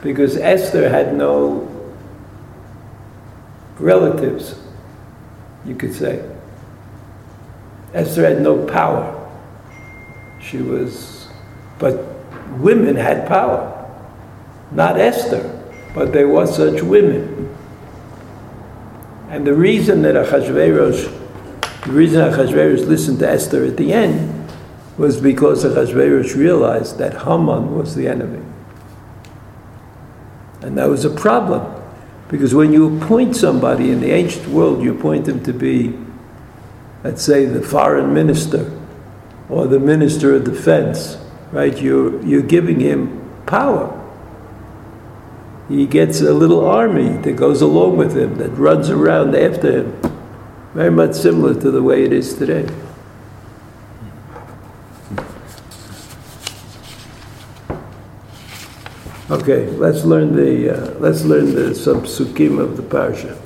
Because 0.02 0.38
Esther 0.38 0.90
had 0.90 1.16
no 1.16 1.70
relatives, 3.80 4.60
you 5.66 5.76
could 5.76 5.94
say. 5.94 6.30
Esther 7.94 8.28
had 8.28 8.42
no 8.42 8.66
power. 8.66 9.20
She 10.42 10.58
was, 10.58 11.28
but 11.80 11.98
women 12.60 12.96
had 12.96 13.28
power. 13.28 13.70
Not 14.72 15.00
Esther, 15.00 15.62
but 15.94 16.12
there 16.12 16.28
were 16.28 16.48
such 16.48 16.82
women. 16.82 17.56
And 19.34 19.48
the 19.48 19.54
reason 19.54 20.04
that 20.04 20.16
Achashverosh, 20.16 21.84
the 21.86 21.92
reason 21.92 22.22
Achashverosh 22.22 22.88
listened 22.88 23.20
to 23.20 23.30
Esther 23.30 23.66
at 23.66 23.78
the 23.78 23.92
end 23.92 24.52
was 24.98 25.20
because 25.20 25.66
Achashverosh 25.66 26.36
realized 26.36 27.00
that 27.00 27.24
Haman 27.24 27.76
was 27.76 27.96
the 27.96 28.08
enemy. 28.08 28.46
And 30.62 30.78
that 30.78 30.88
was 30.88 31.04
a 31.04 31.10
problem. 31.10 31.82
Because 32.30 32.54
when 32.54 32.72
you 32.72 32.98
appoint 32.98 33.36
somebody 33.36 33.92
in 33.92 34.00
the 34.00 34.12
ancient 34.12 34.48
world, 34.48 34.82
you 34.82 34.98
appoint 34.98 35.26
them 35.26 35.44
to 35.44 35.52
be 35.52 35.98
let's 37.04 37.22
say, 37.22 37.46
the 37.46 37.62
foreign 37.62 38.14
minister 38.14 38.72
or 39.50 39.68
the 39.68 39.80
minister 39.80 40.36
of 40.36 40.46
defense, 40.46 41.18
right? 41.52 41.80
You're, 41.82 42.24
you're 42.26 42.42
giving 42.42 42.80
him 42.80 43.44
power. 43.46 44.00
He 45.70 45.86
gets 45.86 46.20
a 46.20 46.34
little 46.34 46.66
army 46.66 47.18
that 47.18 47.34
goes 47.34 47.62
along 47.62 47.98
with 47.98 48.18
him, 48.18 48.36
that 48.36 48.50
runs 48.52 48.90
around 48.90 49.36
after 49.36 49.84
him. 49.84 50.14
Very 50.74 50.92
much 50.92 51.16
similar 51.16 51.54
to 51.62 51.72
the 51.72 51.82
way 51.82 52.04
it 52.04 52.12
is 52.12 52.36
today. 52.36 52.68
Okay, 59.32 59.68
let's 59.78 60.04
learn 60.04 60.36
the 60.36 60.70
uh, 60.70 61.00
let's 61.00 61.24
learn 61.24 61.56
the 61.56 61.74
some 61.74 62.02
psukim 62.02 62.60
of 62.60 62.76
the 62.76 62.84
parsha. 62.84 63.40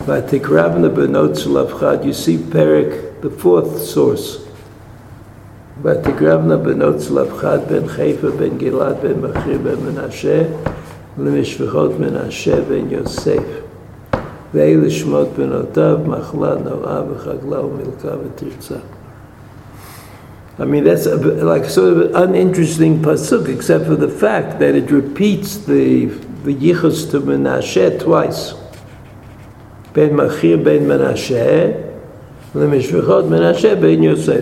Vatikravna 0.00 0.94
benot 0.94 1.34
shlavchad. 1.34 2.04
You 2.04 2.12
see 2.12 2.36
Perik, 2.36 3.22
the 3.22 3.30
fourth 3.30 3.80
source. 3.80 4.44
Vatikravna 5.80 6.62
benot 6.62 7.00
shlavchad 7.00 7.68
ben 7.68 7.88
Chefer 7.88 8.36
ben 8.38 8.58
Gilad 8.58 9.00
ben 9.00 9.22
Machir 9.22 9.58
ben 9.58 9.78
Menashe 9.78 10.83
למשפחות 11.17 11.99
מנשה 11.99 12.61
בן 12.61 12.89
יוסף. 12.89 13.43
ואלה 14.53 14.89
שמות 14.89 15.27
בנותיו, 15.37 15.97
מחלה, 16.05 16.55
נועה 16.55 17.01
וחגלה 17.11 17.65
ומלכה 17.65 18.15
ותרצה. 18.25 18.75
I 20.59 20.65
mean, 20.65 20.83
that's 20.83 21.05
a, 21.05 21.15
like 21.15 21.65
sort 21.69 21.93
of 21.93 22.01
an 22.01 22.15
uninteresting 22.15 23.01
pasuk, 23.01 23.47
except 23.47 23.85
for 23.85 23.95
the 23.95 24.09
fact 24.09 24.59
that 24.59 24.75
it 24.75 24.91
repeats 24.91 25.55
the 25.55 26.09
the 26.43 26.53
yichus 26.53 27.09
to 27.11 27.21
Menashe 27.21 27.99
twice. 27.99 28.55
בין 29.95 30.15
מכיר 30.15 30.57
בין 30.57 30.87
מנשה 30.87 31.71
למשפחות 32.55 33.25
מנשה 33.25 33.75
בין 33.75 34.03
יוסף. 34.03 34.41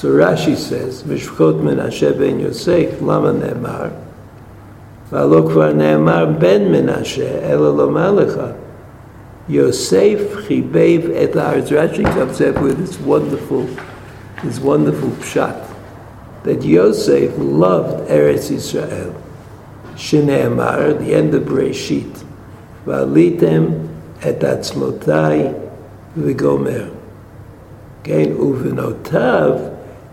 So 0.00 0.08
Rashi 0.08 0.56
says, 0.56 1.02
Mishchot 1.02 1.78
Hashem 1.78 2.16
ben 2.16 2.40
Yosef, 2.40 3.02
Lama 3.02 3.34
Ne'mar, 3.34 3.92
V'alo 5.10 5.46
kvar 5.46 5.74
Ne'mar 5.74 6.40
ben 6.40 6.68
Menashe, 6.70 7.42
Ela 7.42 7.68
lo 7.68 7.90
malecha, 7.90 8.58
Yosef 9.46 10.18
chibev 10.46 11.14
et 11.14 11.34
ha'arz. 11.34 11.68
Rashi 11.68 12.04
comes 12.04 12.40
up 12.40 12.62
with 12.62 12.78
this 12.78 12.98
wonderful, 13.00 13.68
this 14.42 14.58
wonderful 14.58 15.10
pshat, 15.22 15.70
that 16.44 16.64
Yosef 16.64 17.34
loved 17.36 18.08
Eretz 18.08 18.50
Yisrael. 18.50 19.14
Shne'emar, 19.96 20.98
the 20.98 21.14
end 21.14 21.34
of 21.34 21.42
Breshit, 21.42 22.24
V'alitem 22.86 23.86
et 24.22 24.38
atzmotai 24.38 25.70
v'gomer. 26.16 26.90
Again, 28.02 28.34
uvenotav, 28.38 29.69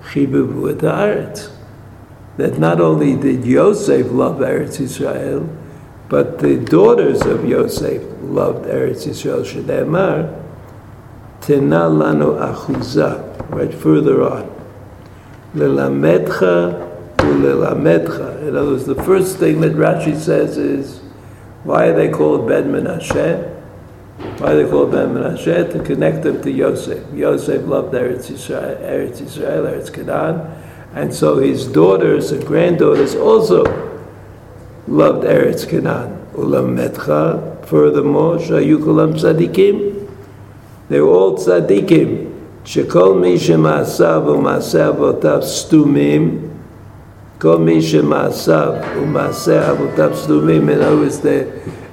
Chibuv 0.07 0.61
with 0.61 0.81
the 0.81 1.51
That 2.37 2.59
not 2.59 2.79
only 2.79 3.15
did 3.15 3.45
Yosef 3.45 4.11
love 4.11 4.37
Eretz 4.37 4.79
Israel, 4.79 5.49
but 6.09 6.39
the 6.39 6.57
daughters 6.57 7.21
of 7.21 7.45
Yosef 7.45 8.01
loved 8.21 8.65
Eretz 8.65 9.07
Israel. 9.07 9.41
Shedemar, 9.41 10.43
Tena 11.41 11.89
lanu 11.89 12.37
achuza. 12.39 13.23
Right 13.49 13.73
further 13.73 14.23
on. 14.23 14.49
lelametcha 15.55 16.87
ulelametcha. 17.17 18.41
In 18.47 18.55
other 18.55 18.71
words, 18.71 18.85
the 18.85 19.03
first 19.03 19.37
thing 19.37 19.61
that 19.61 19.73
Rashi 19.73 20.17
says 20.17 20.57
is, 20.57 20.99
why 21.63 21.87
are 21.87 21.95
they 21.95 22.09
called 22.09 22.47
Ben 22.47 22.71
Menashe? 22.71 23.56
Why 24.38 24.52
are 24.52 24.62
they 24.62 24.70
called 24.70 24.92
Ben 24.92 25.14
Menashe? 25.14 25.72
To 25.72 25.82
connect 25.82 26.22
them 26.22 26.42
to 26.42 26.50
Yosef. 26.50 27.02
Yosef 27.14 27.66
loved 27.66 27.94
Eretz 27.94 28.30
Israel, 28.30 28.76
Eretz 28.80 29.20
Israel, 29.20 29.64
Eretz 29.64 29.92
Canaan, 29.92 30.62
and 30.94 31.12
so 31.12 31.38
his 31.38 31.66
daughters 31.66 32.32
and 32.32 32.44
granddaughters 32.46 33.14
also 33.14 33.64
loved 34.86 35.24
Eretz 35.24 35.68
Canaan. 35.68 36.18
Ulam 36.34 36.76
Metcha, 36.76 37.64
furthermore, 37.66 38.36
Shayukulam 38.36 39.14
Tzadikim. 39.14 40.08
They 40.88 41.00
were 41.00 41.08
all 41.08 41.36
tzadikim. 41.36 42.30
Shekol 42.64 43.20
mi 43.20 43.36
shemaasav 43.36 44.24
u'maasav 44.24 44.96
otav 44.96 45.42
stumim 45.42 46.52
כל 47.42 47.58
מי 47.58 47.82
שמעשיו 47.82 48.72
ומעשה 49.02 49.70
אבותיו 49.70 50.10
סדומים, 50.14 50.68
in 50.68 50.80
other 50.80 50.96
words, 50.96 51.26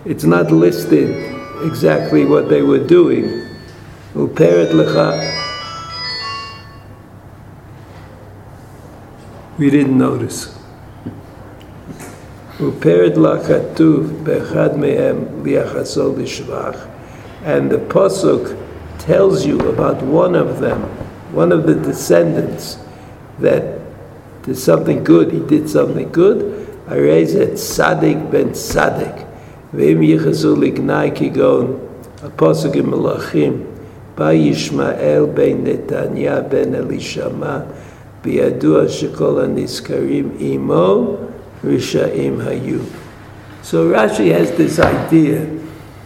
it's 0.06 0.24
not 0.24 0.52
listed 0.52 1.33
exactly 1.65 2.25
what 2.25 2.49
they 2.49 2.63
were 2.63 2.79
doing. 2.79 3.49
We 9.59 9.71
didn't 9.71 9.99
notice. 9.99 10.55
And 17.45 17.71
the 17.71 17.79
Pasuk 17.79 18.57
tells 18.99 19.45
you 19.45 19.59
about 19.69 20.03
one 20.03 20.35
of 20.35 20.61
them, 20.61 20.83
one 21.33 21.53
of 21.53 21.67
the 21.67 21.75
descendants, 21.75 22.79
that 23.39 23.81
did 24.43 24.57
something 24.57 25.03
good, 25.03 25.33
he 25.33 25.41
did 25.41 25.69
something 25.69 26.11
good. 26.13 26.69
I 26.87 26.97
raise 26.97 27.35
it, 27.35 27.59
Sadik 27.59 28.31
ben 28.31 28.55
Sadik. 28.55 29.27
Yichazu 29.75 30.57
lignai 30.57 31.15
kigon, 31.15 31.81
a 32.23 32.29
posuk 32.31 32.77
in 32.77 32.87
Melachim, 32.87 33.71
Ba 34.17 34.33
Yishmael 34.33 35.35
ben 35.35 35.65
Netanya 35.65 36.49
ben 36.49 36.73
Elishama, 36.73 37.67
Biyadua 38.23 38.87
shekol 38.87 39.47
aniskarim 39.47 40.41
imo, 40.41 41.33
Rishaim 41.63 42.43
hayu. 42.43 42.85
So 43.63 43.91
Rashi 43.91 44.31
has 44.33 44.51
this 44.53 44.79
idea 44.79 45.47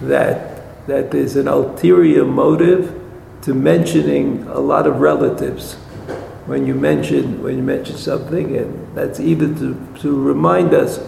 that, 0.02 0.86
that 0.86 1.10
there's 1.10 1.36
an 1.36 1.48
ulterior 1.48 2.24
motive 2.24 2.98
to 3.42 3.54
mentioning 3.54 4.46
a 4.48 4.58
lot 4.60 4.86
of 4.86 5.00
relatives 5.00 5.74
when 6.46 6.66
you 6.66 6.74
mention 6.74 7.42
when 7.42 7.56
you 7.58 7.62
mention 7.62 7.96
something, 7.96 8.56
and 8.56 8.96
that's 8.96 9.20
either 9.20 9.54
to, 9.54 9.76
to 10.00 10.22
remind 10.22 10.72
us 10.72 10.98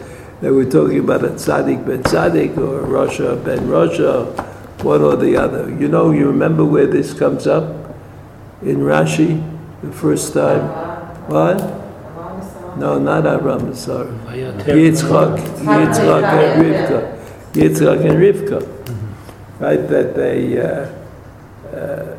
that 0.40 0.52
we're 0.54 0.70
talking 0.70 0.98
about 0.98 1.24
a 1.24 1.28
tzaddik 1.28 1.86
ben 1.86 2.02
tzaddik 2.02 2.56
or 2.56 2.82
Rasha 2.86 3.44
ben 3.44 3.60
Rasha, 3.60 4.82
one 4.82 5.02
or 5.02 5.16
the 5.16 5.36
other. 5.36 5.68
You 5.68 5.88
know, 5.88 6.10
you 6.10 6.26
remember 6.26 6.64
where 6.64 6.86
this 6.86 7.12
comes 7.12 7.46
up 7.46 7.94
in 8.62 8.78
Rashi 8.78 9.42
the 9.82 9.92
first 9.92 10.32
time? 10.32 10.62
What? 11.28 11.58
No, 12.78 12.98
not 12.98 13.24
Avram 13.24 13.74
Sarah. 13.74 14.06
Yitzchak, 14.28 15.38
Yitzchak 15.58 16.24
and 16.24 16.64
Rivka. 16.64 17.18
Yitzchak 17.52 18.00
and 18.08 18.18
Rivka. 18.18 18.76
Right, 19.60 19.88
that 19.88 20.14
they, 20.14 20.58
uh, 20.58 20.90
uh, 21.76 22.16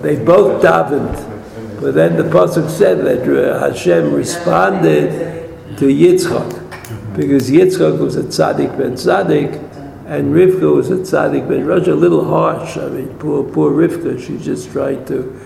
they 0.00 0.16
both 0.24 0.62
davened. 0.62 1.80
But 1.80 1.94
then 1.94 2.16
the 2.16 2.22
Pasuk 2.22 2.70
said 2.70 2.98
that 3.04 3.26
Hashem 3.60 4.14
responded 4.14 5.78
to 5.78 5.86
Yitzchak. 5.86 6.65
Because 7.16 7.50
Yitzchak 7.50 7.98
was 7.98 8.16
a 8.16 8.24
tzaddik 8.24 8.76
ben 8.76 8.92
tzaddik, 8.92 9.54
and 10.06 10.34
Rivka 10.34 10.74
was 10.74 10.90
a 10.90 10.96
tzaddik 10.96 11.48
ben 11.48 11.64
Rosh, 11.64 11.88
a 11.88 11.94
little 11.94 12.24
harsh. 12.24 12.76
I 12.76 12.88
mean, 12.90 13.08
poor, 13.18 13.42
poor 13.42 13.72
Rivka, 13.72 14.20
she 14.20 14.36
just 14.36 14.70
tried 14.70 15.06
to 15.06 15.40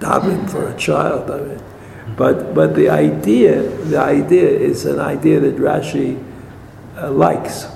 daven 0.00 0.48
for 0.50 0.68
a 0.68 0.76
child. 0.76 1.30
I 1.30 1.40
mean, 1.40 1.62
but, 2.16 2.54
but 2.54 2.74
the 2.74 2.90
idea, 2.90 3.62
the 3.62 3.98
idea 3.98 4.46
is 4.46 4.84
an 4.84 5.00
idea 5.00 5.40
that 5.40 5.56
Rashi 5.56 6.22
uh, 6.98 7.10
likes, 7.10 7.68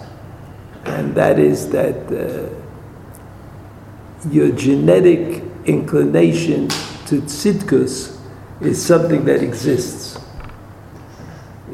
and 0.84 1.14
that 1.14 1.38
is 1.38 1.70
that 1.70 1.96
uh, 2.12 2.50
your 4.28 4.50
genetic 4.50 5.42
inclination 5.64 6.68
to 7.06 7.22
tzidkus 7.22 8.18
is 8.61 8.84
something 8.84 9.24
that 9.24 9.42
exists. 9.42 10.18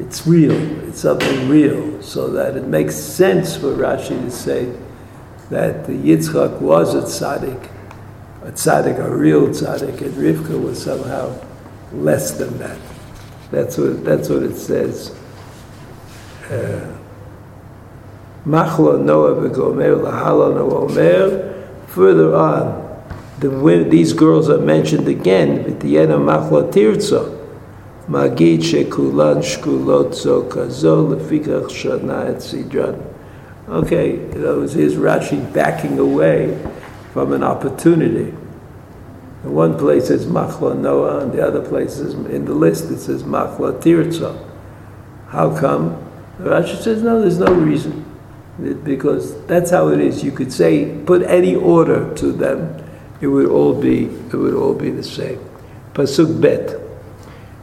It's 0.05 0.27
real. 0.27 0.87
It's 0.87 1.01
something 1.01 1.49
real, 1.49 1.99
so 2.01 2.29
that 2.29 2.55
it 2.55 2.67
makes 2.67 2.95
sense 2.95 3.57
for 3.57 3.73
Rashi 3.73 4.09
to 4.09 4.29
say 4.29 4.71
that 5.49 5.87
the 5.87 5.93
Yitzchak 5.93 6.61
was 6.61 6.93
a 6.93 7.01
tzaddik, 7.01 7.69
a 8.43 8.51
tzaddik, 8.51 8.99
a 8.99 9.09
real 9.15 9.47
tzaddik, 9.47 10.01
and 10.01 10.13
Rivka 10.13 10.61
was 10.61 10.83
somehow 10.83 11.35
less 11.91 12.31
than 12.31 12.55
that. 12.59 12.77
That's 13.49 13.79
what, 13.79 14.05
that's 14.05 14.29
what 14.29 14.43
it 14.43 14.55
says. 14.55 15.09
Uh, 16.51 16.95
Machlo 18.45 19.03
Noah 19.03 19.49
v'gomer 19.49 19.99
lahalo 19.99 20.53
Noah 20.53 20.85
omer. 20.85 21.65
Further 21.87 22.35
on, 22.35 23.03
the, 23.39 23.87
these 23.89 24.13
girls 24.13 24.51
are 24.51 24.59
mentioned 24.59 25.07
again. 25.07 25.65
at 25.65 25.79
the 25.79 25.97
end 25.97 26.11
of 26.11 26.21
machlo 26.21 26.71
tirtzo. 26.71 27.44
Magid 28.07 28.59
shekulan 28.59 29.41
shkulot 29.41 30.13
zo 30.13 30.43
kazo 30.43 31.15
lefikach 31.15 31.69
shana 31.71 32.29
et 32.29 32.37
sidran. 32.37 33.03
Okay, 33.67 34.11
you 34.11 34.39
know, 34.39 34.61
here's 34.61 34.93
Rashi 34.93 35.51
backing 35.51 35.97
away 35.97 36.55
from 37.13 37.33
an 37.33 37.43
opportunity. 37.43 38.31
In 39.43 39.53
one 39.53 39.75
place 39.75 40.11
it's 40.11 40.25
Machla 40.25 40.77
Noah, 40.77 41.21
and 41.21 41.31
the 41.31 41.43
other 41.43 41.67
place 41.67 41.97
is 41.97 42.13
in 42.13 42.45
the 42.45 42.53
list 42.53 42.91
it 42.91 42.99
says 42.99 43.23
Machla 43.23 43.81
Tirza. 43.81 44.37
How 45.29 45.57
come? 45.57 45.97
Rashi 46.37 46.79
says 46.79 47.01
no, 47.01 47.21
there's 47.21 47.39
no 47.39 47.51
reason. 47.51 48.05
Because 48.83 49.43
that's 49.47 49.71
how 49.71 49.87
it 49.87 49.99
is. 49.99 50.23
You 50.23 50.31
could 50.31 50.53
say 50.53 50.95
put 51.07 51.23
any 51.23 51.55
order 51.55 52.13
to 52.17 52.31
them, 52.31 52.83
it 53.19 53.27
would 53.27 53.47
all 53.47 53.73
be 53.73 54.05
it 54.05 54.35
would 54.35 54.53
all 54.53 54.75
be 54.75 54.91
the 54.91 55.01
same. 55.01 55.39
Pasuk 55.93 56.39
Bet. 56.39 56.84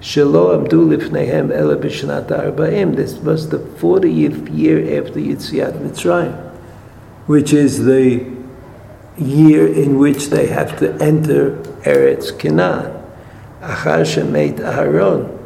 Shelo 0.00 0.56
Amdu 0.56 0.96
Lifnehem 0.96 1.52
Ela 1.52 1.76
Bishnat 1.76 2.28
Arbaim. 2.28 2.94
This 2.94 3.14
was 3.16 3.48
the 3.48 3.58
40th 3.58 4.56
year 4.56 5.00
after 5.00 5.18
Yetziat 5.18 5.72
Mitzrayim, 5.80 6.52
which 7.26 7.52
is 7.52 7.84
the 7.84 8.24
year 9.16 9.66
in 9.66 9.98
which 9.98 10.28
they 10.28 10.46
have 10.46 10.78
to 10.78 10.92
enter 11.02 11.56
Eretz 11.82 12.38
Canaan. 12.38 12.94
Achar 13.60 14.02
Shemait 14.02 14.58
Aharon, 14.58 15.36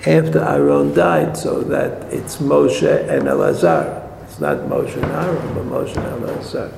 after 0.00 0.40
Aharon 0.40 0.92
died, 0.92 1.36
so 1.36 1.60
that 1.60 2.12
it's 2.12 2.38
Moshe 2.38 3.08
and 3.08 3.28
Elazar. 3.28 4.10
It's 4.24 4.40
not 4.40 4.58
Moshe 4.68 4.96
and 4.96 5.04
Aaron, 5.04 5.54
but 5.54 5.64
Moshe 5.66 5.96
and 5.96 6.24
Elazar. 6.24 6.72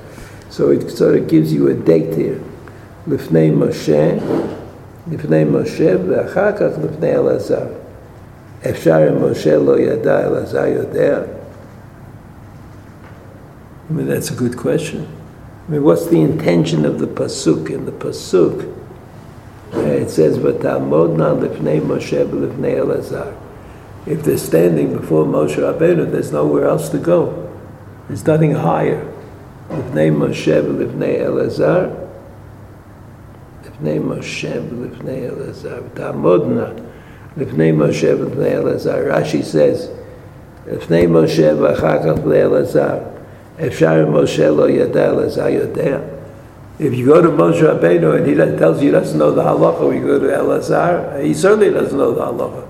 So 0.51 0.69
it 0.69 0.91
sort 0.91 1.15
of 1.15 1.27
gives 1.27 1.51
you 1.51 1.67
a 1.67 1.73
date 1.73 2.15
here. 2.15 2.39
Lifnei 3.07 3.51
Moshe, 3.51 4.56
לפני 5.12 5.44
משה, 5.44 5.94
ואחר 6.08 6.52
כך 6.52 6.70
לפני 6.84 7.16
אלעזר. 7.16 7.66
אפשר 8.70 9.08
אם 9.08 9.30
משה 9.30 9.58
לא 9.58 9.78
ידע, 9.78 10.26
אלעזר 10.26 10.66
יודע? 10.66 11.18
I 13.90 13.94
mean, 13.94 14.06
that's 14.06 14.30
a 14.30 14.34
good 14.34 14.56
question. 14.56 15.06
I 15.68 15.72
mean, 15.72 15.82
what's 15.82 16.06
the 16.06 16.20
intention 16.20 16.86
of 16.86 16.98
the 16.98 17.06
pasuk? 17.06 17.70
In 17.70 17.84
the 17.84 17.92
pasuk, 17.92 18.72
uh, 19.74 19.80
it 19.80 20.08
says, 20.08 20.38
"V'tamodna 20.38 21.36
lifnei 21.38 21.80
Moshe 21.80 22.24
v'lifnei 22.26 22.78
Elazar." 22.78 23.34
If 24.06 24.24
they're 24.24 24.38
standing 24.38 24.96
before 24.96 25.24
Moshe 25.24 25.56
Rabbeinu, 25.56 26.10
there's 26.10 26.32
nowhere 26.32 26.66
else 26.66 26.88
to 26.90 26.98
go. 26.98 27.48
There's 28.08 28.26
nothing 28.26 28.52
higher. 28.52 29.06
Lifnei 29.70 30.10
Moshe 30.10 30.62
v'lifnei 30.62 31.20
Elazar. 31.20 31.90
Lifnei 33.76 34.00
Moshe 34.00 34.60
v'lifnei 34.60 35.30
Elazar. 35.30 35.82
V'tamodna 35.94 36.74
lifnei 37.38 37.72
Moshe 37.74 38.16
v'lifnei 38.16 38.52
Elazar. 38.62 39.10
Rashi 39.10 39.42
says, 39.42 39.90
"Lifnei 40.68 41.06
Moshe 41.08 41.56
v'achar 41.56 42.02
כך 42.04 42.24
Elazar." 42.24 43.12
אפשר 43.60 44.04
אם 44.08 44.14
משה 44.14 44.50
לא 44.50 44.68
ידע, 44.68 45.10
אלעזר 45.10 45.48
יודע. 45.48 45.98
If 46.80 46.94
you 46.96 47.06
go 47.06 47.20
to 47.20 47.28
Moshe 47.28 47.60
Rabbeinu 47.60 48.16
and 48.16 48.26
he 48.26 48.34
doesn't- 48.34 48.58
tells 48.58 48.82
you 48.82 48.92
he 48.92 48.98
doesn't 48.98 49.18
know 49.18 49.30
the 49.30 49.42
halacha, 49.42 49.88
we 49.88 49.98
go 49.98 50.18
to 50.18 50.26
Elazar, 50.26 51.22
he 51.22 51.34
certainly 51.34 51.70
doesn't 51.70 51.96
know 51.96 52.12
the 52.12 52.22
halacha. 52.22 52.64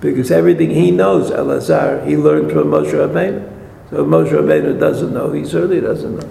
Because 0.00 0.30
everything 0.30 0.70
he 0.70 0.90
knows, 0.90 1.30
Elazar, 1.30 2.04
he 2.06 2.16
learned 2.16 2.50
from 2.50 2.70
Moshe 2.70 2.92
Rabbeinu. 2.92 3.42
So 3.90 4.02
if 4.02 4.06
Moshe 4.06 4.32
Rabbeinu 4.32 4.80
doesn't 4.80 5.12
know, 5.12 5.30
he 5.32 5.44
certainly 5.44 5.80
doesn't 5.80 6.14
know. 6.18 6.28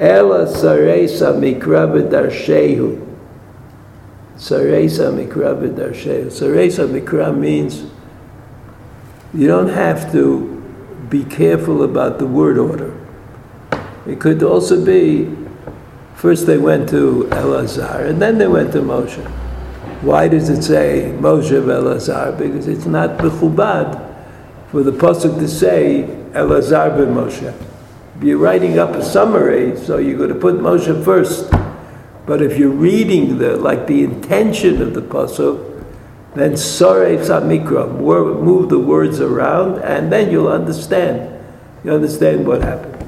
Ela 0.00 0.46
saresa 0.46 1.34
mikra 1.38 1.86
b'darshehu. 1.86 2.96
Saresa 4.43 5.09
mikra 5.09 5.55
b'darshehu. 5.55 6.25
Saresa 6.25 6.85
mikra 6.85 7.33
means 7.33 7.85
you 9.33 9.47
don't 9.47 9.69
have 9.69 10.11
to 10.11 10.61
be 11.09 11.23
careful 11.23 11.81
about 11.81 12.19
the 12.19 12.27
word 12.27 12.57
order. 12.57 12.93
It 14.05 14.19
could 14.19 14.43
also 14.43 14.83
be 14.83 15.33
first 16.15 16.45
they 16.45 16.57
went 16.57 16.89
to 16.89 17.29
Elazar 17.31 18.05
and 18.09 18.21
then 18.21 18.37
they 18.37 18.47
went 18.47 18.73
to 18.73 18.81
Moshe. 18.81 19.25
Why 20.01 20.27
does 20.27 20.49
it 20.49 20.61
say 20.61 21.15
Moshe 21.21 21.49
Elazar? 21.49 22.37
Because 22.37 22.67
it's 22.67 22.85
not 22.85 23.17
bechubad 23.19 24.13
for 24.71 24.83
the 24.83 24.91
pasuk 24.91 25.39
to 25.39 25.47
say 25.47 26.03
Elazar 26.33 26.97
ben 26.97 27.15
Moshe. 27.15 27.53
You're 28.21 28.39
writing 28.39 28.77
up 28.77 28.89
a 28.89 29.05
summary, 29.05 29.77
so 29.77 29.99
you're 29.99 30.17
going 30.17 30.33
to 30.33 30.35
put 30.35 30.55
Moshe 30.55 31.01
first. 31.05 31.49
But 32.25 32.41
if 32.41 32.57
you're 32.57 32.69
reading 32.69 33.37
the 33.37 33.57
like 33.57 33.87
the 33.87 34.03
intention 34.03 34.81
of 34.81 34.93
the 34.93 35.01
pasuk, 35.01 35.71
then 36.35 36.53
Sorei 36.53 37.17
Samikra, 37.19 37.99
move 37.99 38.69
the 38.69 38.79
words 38.79 39.19
around, 39.19 39.79
and 39.83 40.11
then 40.11 40.31
you'll 40.31 40.47
understand. 40.47 41.43
You 41.83 41.91
understand 41.91 42.47
what 42.47 42.61
happened. 42.61 43.07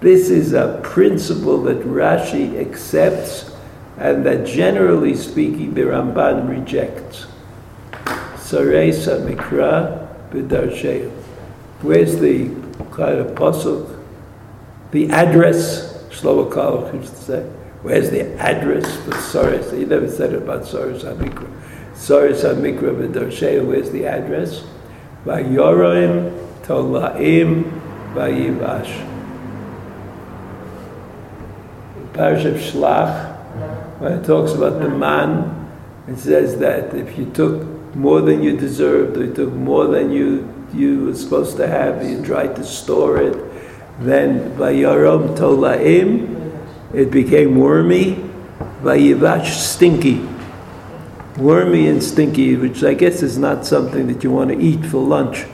This 0.00 0.28
is 0.28 0.52
a 0.52 0.80
principle 0.82 1.62
that 1.62 1.80
Rashi 1.80 2.60
accepts 2.60 3.54
and 3.96 4.24
that 4.26 4.46
generally 4.46 5.14
speaking 5.14 5.74
the 5.74 5.82
Ramban 5.82 6.48
rejects. 6.48 7.26
Sarei 8.36 8.90
Samikra 8.90 10.08
B'darsheim. 10.30 11.10
Where's 11.82 12.18
the 12.18 12.48
kind 12.92 13.18
of 13.18 13.28
pasuk? 13.34 13.98
The 14.90 15.10
address, 15.10 16.04
Shlomo 16.10 16.50
Kalach 16.50 16.94
used 16.94 17.14
to 17.14 17.22
say. 17.22 17.50
Where's 17.82 18.10
the 18.10 18.32
address 18.38 18.96
for 19.04 19.12
Soros? 19.12 19.76
He 19.76 19.84
never 19.84 20.10
said 20.10 20.34
about 20.34 20.62
Soros 20.62 21.04
HaMikra. 21.04 21.48
Soros 21.94 22.42
HaMikra 22.42 23.08
B'darsheim, 23.08 23.66
where's 23.66 23.90
the 23.90 24.06
address? 24.06 24.64
Vayoraim 25.24 26.36
Tolaim 26.62 27.70
Vayivash. 28.14 29.06
Parashat 32.12 32.58
Shlach, 32.58 33.36
When 34.00 34.12
it 34.12 34.26
talks 34.26 34.52
about 34.52 34.80
the 34.82 34.88
man, 34.88 35.70
it 36.08 36.18
says 36.18 36.58
that 36.58 36.92
if 36.94 37.16
you 37.16 37.26
took 37.26 37.64
more 37.94 38.20
than 38.20 38.42
you 38.42 38.56
deserved, 38.56 39.16
or 39.16 39.24
you 39.26 39.32
took 39.32 39.52
more 39.52 39.86
than 39.86 40.10
you 40.10 40.52
you 40.74 41.06
were 41.06 41.14
supposed 41.14 41.56
to 41.56 41.66
have, 41.66 42.04
you 42.04 42.22
tried 42.24 42.54
to 42.56 42.64
store 42.64 43.18
it, 43.18 43.34
then 44.00 44.50
vayarom 44.56 45.36
tolaim, 45.36 46.47
it 46.92 47.10
became 47.10 47.56
wormy, 47.56 48.16
vayivash 48.82 49.52
stinky. 49.52 50.26
Wormy 51.36 51.86
and 51.86 52.02
stinky, 52.02 52.56
which 52.56 52.82
I 52.82 52.94
guess 52.94 53.22
is 53.22 53.38
not 53.38 53.64
something 53.64 54.06
that 54.08 54.24
you 54.24 54.30
want 54.32 54.50
to 54.50 54.58
eat 54.58 54.84
for 54.84 55.02
lunch, 55.02 55.44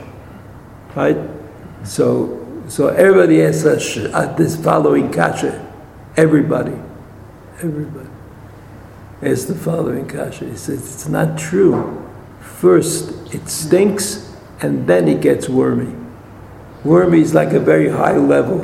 right? 0.95 1.17
So, 1.83 2.63
so 2.67 2.87
everybody 2.87 3.39
has 3.39 3.61
such, 3.61 3.97
uh, 3.97 4.33
this 4.33 4.55
following 4.55 5.11
kasha. 5.11 5.61
Everybody, 6.17 6.73
everybody 7.61 8.09
has 9.21 9.45
the 9.45 9.55
following 9.55 10.07
kasha. 10.07 10.45
He 10.45 10.55
says 10.55 10.79
it's 10.79 11.07
not 11.07 11.37
true. 11.37 12.01
First, 12.39 13.33
it 13.33 13.47
stinks, 13.49 14.33
and 14.61 14.87
then 14.87 15.07
it 15.07 15.21
gets 15.21 15.49
wormy. 15.49 15.93
Wormy 16.83 17.21
is 17.21 17.33
like 17.33 17.53
a 17.53 17.59
very 17.59 17.89
high 17.89 18.17
level 18.17 18.61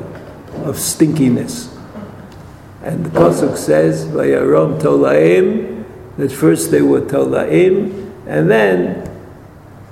of 0.63 0.77
stinkiness. 0.77 1.69
And 2.83 3.05
the 3.05 3.09
pasuk 3.09 3.57
says, 3.57 4.05
"Vayarom 4.05 4.81
tolaim," 4.81 5.83
that 6.17 6.31
first 6.31 6.71
they 6.71 6.81
were 6.81 7.01
tolaim, 7.01 8.09
and 8.27 8.49
then, 8.49 9.07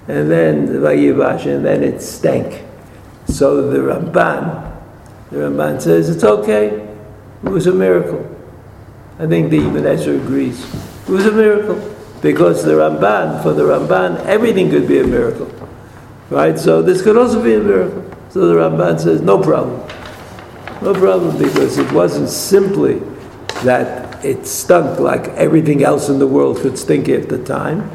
and 0.07 0.31
then 0.31 0.67
vayivash, 0.67 1.45
and 1.45 1.63
then 1.63 1.83
it 1.83 2.01
stank. 2.01 2.63
So 3.27 3.69
the 3.69 3.77
Ramban, 3.77 4.71
the 5.29 5.37
Ramban 5.37 5.81
says 5.81 6.09
it's 6.09 6.23
okay. 6.23 6.87
It 7.43 7.49
was 7.49 7.67
a 7.67 7.73
miracle. 7.73 8.25
I 9.19 9.27
think 9.27 9.51
the 9.51 9.59
Ibn 9.59 9.85
Ezra 9.85 10.15
agrees. 10.15 10.63
It 11.07 11.11
was 11.11 11.25
a 11.25 11.31
miracle 11.31 11.79
because 12.21 12.63
the 12.63 12.73
Ramban, 12.73 13.43
for 13.43 13.53
the 13.53 13.63
Ramban, 13.63 14.25
everything 14.25 14.69
could 14.71 14.87
be 14.87 14.99
a 14.99 15.03
miracle, 15.05 15.51
right? 16.29 16.57
So 16.57 16.81
this 16.81 17.01
could 17.01 17.17
also 17.17 17.41
be 17.43 17.53
a 17.53 17.59
miracle. 17.59 18.03
So 18.29 18.47
the 18.47 18.55
Ramban 18.55 18.99
says 18.99 19.21
no 19.21 19.37
problem. 19.37 19.87
No 20.82 20.93
problem 20.93 21.38
because 21.38 21.77
it 21.77 21.91
wasn't 21.91 22.30
simply 22.30 23.01
that 23.63 24.23
it 24.23 24.47
stunk 24.47 24.99
like 24.99 25.27
everything 25.30 25.84
else 25.84 26.07
in 26.07 26.19
the 26.19 26.27
world 26.27 26.57
could 26.59 26.77
stink 26.77 27.09
at 27.09 27.27
the 27.27 27.43
time, 27.43 27.89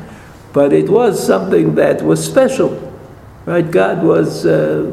but 0.53 0.73
it 0.73 0.91
was 0.91 1.25
something 1.25 1.75
that 1.77 2.03
was 2.03 2.25
special, 2.25 2.93
right? 3.47 3.71
God 3.71 4.03
was 4.03 4.45
uh, 4.45 4.93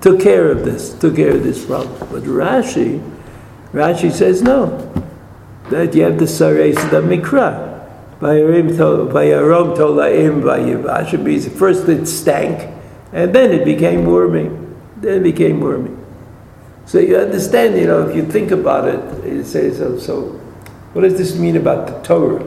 took 0.00 0.20
care 0.20 0.50
of 0.50 0.64
this, 0.64 0.94
took 0.98 1.16
care 1.16 1.32
of 1.32 1.42
this 1.42 1.64
problem. 1.64 1.98
But 2.10 2.22
Rashi, 2.22 3.02
Rashi 3.72 4.10
says 4.10 4.40
no, 4.40 4.90
that 5.68 5.94
you 5.94 6.04
have 6.04 6.18
the 6.18 6.26
sares 6.26 6.76
the 6.90 7.02
mikra. 7.02 7.72
Vayarom 8.20 9.76
tolaim 9.76 10.40
vayivash. 10.40 11.50
First 11.52 11.86
it 11.88 12.06
stank, 12.06 12.72
and 13.12 13.34
then 13.34 13.52
it 13.52 13.66
became 13.66 14.06
wormy. 14.06 14.50
Then 14.96 15.20
it 15.20 15.22
became 15.22 15.60
wormy. 15.60 16.03
So 16.86 16.98
you 16.98 17.16
understand, 17.16 17.76
you 17.76 17.86
know, 17.86 18.08
if 18.08 18.14
you 18.14 18.24
think 18.26 18.50
about 18.50 18.88
it, 18.88 19.24
you 19.26 19.42
say, 19.44 19.72
so, 19.72 19.98
so 19.98 20.22
what 20.92 21.02
does 21.02 21.16
this 21.16 21.36
mean 21.36 21.56
about 21.56 21.86
the 21.86 22.00
Torah? 22.02 22.44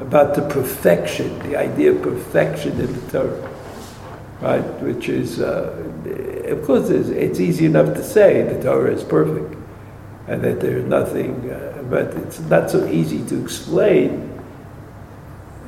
About 0.00 0.34
the 0.34 0.42
perfection, 0.42 1.38
the 1.40 1.56
idea 1.56 1.92
of 1.92 2.02
perfection 2.02 2.80
in 2.80 2.92
the 2.92 3.10
Torah, 3.10 3.50
right? 4.40 4.64
Which 4.82 5.08
is, 5.08 5.40
uh, 5.40 5.76
of 6.46 6.64
course, 6.64 6.90
it's, 6.90 7.08
it's, 7.08 7.40
easy 7.40 7.66
enough 7.66 7.94
to 7.94 8.02
say 8.02 8.42
the 8.42 8.62
Torah 8.62 8.92
is 8.92 9.04
perfect 9.04 9.56
and 10.28 10.42
that 10.42 10.60
there's 10.60 10.84
nothing, 10.84 11.50
uh, 11.50 11.84
but 11.90 12.06
it's 12.14 12.40
not 12.40 12.70
so 12.70 12.86
easy 12.88 13.24
to 13.26 13.42
explain 13.42 14.28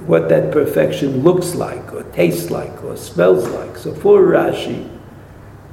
what 0.07 0.29
that 0.29 0.53
perfection 0.53 1.23
looks 1.23 1.55
like, 1.55 1.93
or 1.93 2.03
tastes 2.13 2.51
like, 2.51 2.85
or 2.85 2.97
smells 2.97 3.49
like. 3.49 3.77
So 3.77 3.95
for 3.95 4.21
Rashi, 4.21 4.94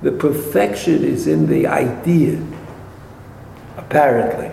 the 0.01 0.11
perfection 0.11 1.03
is 1.03 1.27
in 1.27 1.47
the 1.47 1.67
idea, 1.67 2.43
apparently. 3.77 4.51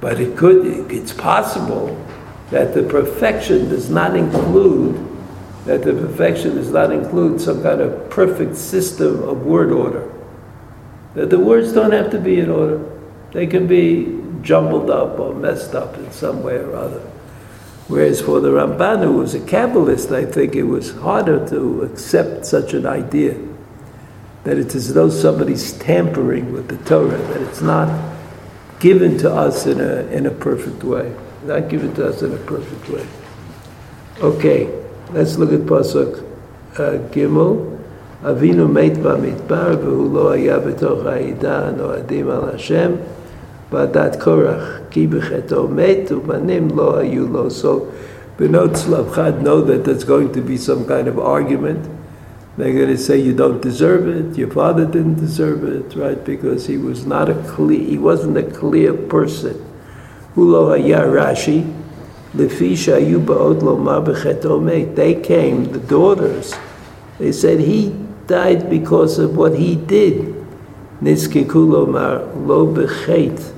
But 0.00 0.20
it 0.20 0.36
could, 0.36 0.90
it's 0.92 1.12
possible 1.12 2.00
that 2.50 2.74
the 2.74 2.84
perfection 2.84 3.68
does 3.68 3.90
not 3.90 4.16
include, 4.16 4.94
that 5.64 5.82
the 5.82 5.92
perfection 5.92 6.54
does 6.54 6.70
not 6.70 6.92
include 6.92 7.40
some 7.40 7.62
kind 7.62 7.80
of 7.80 8.10
perfect 8.10 8.56
system 8.56 9.22
of 9.24 9.44
word 9.44 9.72
order. 9.72 10.12
That 11.14 11.30
the 11.30 11.40
words 11.40 11.72
don't 11.72 11.92
have 11.92 12.10
to 12.10 12.20
be 12.20 12.38
in 12.38 12.50
order. 12.50 12.84
They 13.32 13.46
can 13.46 13.66
be 13.66 14.20
jumbled 14.42 14.90
up 14.90 15.18
or 15.18 15.34
messed 15.34 15.74
up 15.74 15.96
in 15.96 16.12
some 16.12 16.42
way 16.42 16.56
or 16.56 16.76
other. 16.76 17.00
Whereas 17.88 18.20
for 18.20 18.40
the 18.40 18.50
Ramban, 18.50 19.02
who 19.02 19.14
was 19.14 19.34
a 19.34 19.40
Kabbalist, 19.40 20.14
I 20.14 20.30
think 20.30 20.54
it 20.54 20.62
was 20.62 20.92
harder 20.92 21.46
to 21.48 21.82
accept 21.82 22.46
such 22.46 22.72
an 22.72 22.86
idea 22.86 23.36
that 24.43 24.57
it's 24.57 24.75
as 24.75 24.93
though 24.93 25.09
somebody's 25.09 25.73
tampering 25.73 26.53
with 26.53 26.67
the 26.69 26.77
Torah, 26.89 27.17
that 27.17 27.41
it's 27.41 27.61
not 27.61 28.15
given 28.79 29.17
to 29.19 29.33
us 29.33 29.65
in 29.65 29.79
a, 29.81 30.07
in 30.07 30.25
a 30.25 30.31
perfect 30.31 30.83
way. 30.83 31.15
Not 31.43 31.69
given 31.69 31.93
to 31.95 32.07
us 32.07 32.21
in 32.21 32.33
a 32.33 32.37
perfect 32.37 32.89
way. 32.89 33.05
Okay, 34.21 34.67
let's 35.11 35.37
look 35.37 35.51
at 35.51 35.61
Pasuk 35.61 36.23
uh, 36.75 36.97
Gimel. 37.13 37.79
אבינו 38.23 38.67
מת 38.67 38.97
במדבר 38.97 39.75
והוא 39.83 40.13
לא 40.13 40.31
היה 40.31 40.59
בתוך 40.59 41.05
העדה 41.05 41.67
הנועדים 41.67 42.29
על 42.29 42.49
השם 42.55 42.91
ועדת 43.71 44.21
קורח 44.23 44.79
כי 44.89 45.07
בחטאו 45.07 45.67
מת 45.67 46.11
ובנים 46.11 46.67
לא 46.75 46.97
היו 46.97 47.27
לו. 47.27 47.47
So 47.49 47.87
Benot 48.39 48.75
Slavchad 48.75 49.41
know 49.41 49.61
that 49.61 49.85
there's 49.85 50.03
going 50.03 50.33
to 50.33 50.41
be 50.41 50.57
some 50.57 50.85
kind 50.85 51.07
of 51.07 51.19
argument 51.19 51.87
They're 52.56 52.72
going 52.72 52.88
to 52.88 52.98
say 52.98 53.18
you 53.18 53.34
don't 53.34 53.60
deserve 53.60 54.06
it. 54.06 54.38
Your 54.38 54.50
father 54.50 54.86
didn't 54.86 55.16
deserve 55.16 55.64
it, 55.64 55.96
right? 55.96 56.22
Because 56.24 56.66
he 56.66 56.76
was 56.76 57.04
not 57.04 57.28
a 57.28 57.34
clear, 57.48 57.80
he 57.80 57.98
wasn't 57.98 58.36
a 58.36 58.44
clear 58.44 58.94
person. 58.94 59.54
Hulo 60.36 60.70
haya 60.70 61.00
Rashi, 61.00 61.64
lefi 62.34 62.76
lo 63.12 63.20
ba'ot 63.20 63.62
loma 63.62 64.00
b'chet 64.00 64.94
They 64.94 65.14
came, 65.20 65.64
the 65.72 65.80
daughters. 65.80 66.54
They 67.18 67.32
said 67.32 67.58
he 67.58 67.90
died 68.28 68.70
because 68.70 69.18
of 69.18 69.36
what 69.36 69.56
he 69.56 69.74
did. 69.74 70.34
Nizkiku 71.02 71.66
lomar 71.66 72.46
lo 72.46 72.72
b'chet 72.72 73.52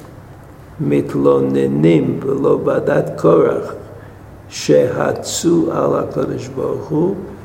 mitlonenim 0.81 2.21
v'lo 2.21 2.65
badat 2.65 3.19
korach 3.19 3.79
shehatzu 4.49 5.69
ala 5.69 6.11
kodesh 6.11 6.49
baruch 6.57 7.36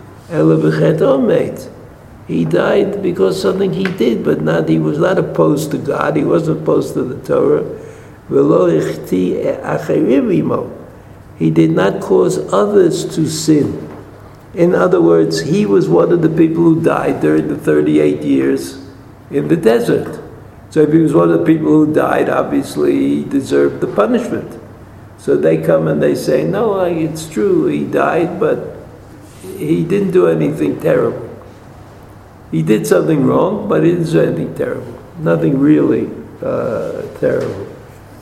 he 2.28 2.46
died 2.46 3.04
because 3.04 3.42
something 3.42 3.74
he 3.74 3.84
did, 3.84 4.24
but 4.24 4.42
not 4.42 4.70
he 4.70 4.80
was 4.80 4.98
not 4.98 5.18
opposed 5.18 5.72
to 5.72 5.78
God. 5.78 6.16
He 6.16 6.24
wasn't 6.24 6.62
opposed 6.62 6.94
to 6.94 7.04
the 7.04 7.20
Torah. 7.28 7.66
He 11.38 11.52
did 11.52 11.72
not 11.72 12.02
cause 12.02 12.38
others 12.54 13.04
to 13.16 13.28
sin. 13.28 13.90
In 14.54 14.74
other 14.74 15.02
words, 15.02 15.42
he 15.42 15.66
was 15.66 15.90
one 15.90 16.14
of 16.14 16.22
the 16.22 16.30
people 16.30 16.64
who 16.64 16.82
died 16.82 17.20
during 17.20 17.50
the 17.50 17.58
38 17.58 18.22
years 18.22 18.78
in 19.32 19.50
the 19.50 19.58
desert. 19.58 20.22
So 20.70 20.82
if 20.82 20.94
he 20.94 21.00
was 21.00 21.14
one 21.14 21.30
of 21.32 21.40
the 21.40 21.46
people 21.46 21.68
who 21.68 21.94
died, 21.94 22.30
obviously 22.30 22.94
he 22.94 23.24
deserved 23.26 23.82
the 23.82 23.88
punishment. 23.88 24.58
So 25.18 25.36
they 25.36 25.58
come 25.62 25.90
and 25.90 26.02
they 26.02 26.16
say, 26.16 26.46
no, 26.46 26.80
it's 26.86 27.28
true, 27.30 27.66
he 27.66 27.84
died, 27.84 28.40
but 28.40 28.78
he 29.62 29.84
didn't 29.84 30.12
do 30.12 30.28
anything 30.28 30.80
terrible. 30.80 31.30
He 32.52 32.62
did 32.62 32.86
something 32.86 33.26
wrong, 33.26 33.70
but 33.70 33.84
he 33.84 33.92
didn't 33.92 34.12
do 34.12 34.20
anything 34.22 34.56
terrible. 34.56 35.00
Nothing 35.20 35.60
really 35.60 36.10
uh, 36.42 37.04
terrible. 37.20 37.68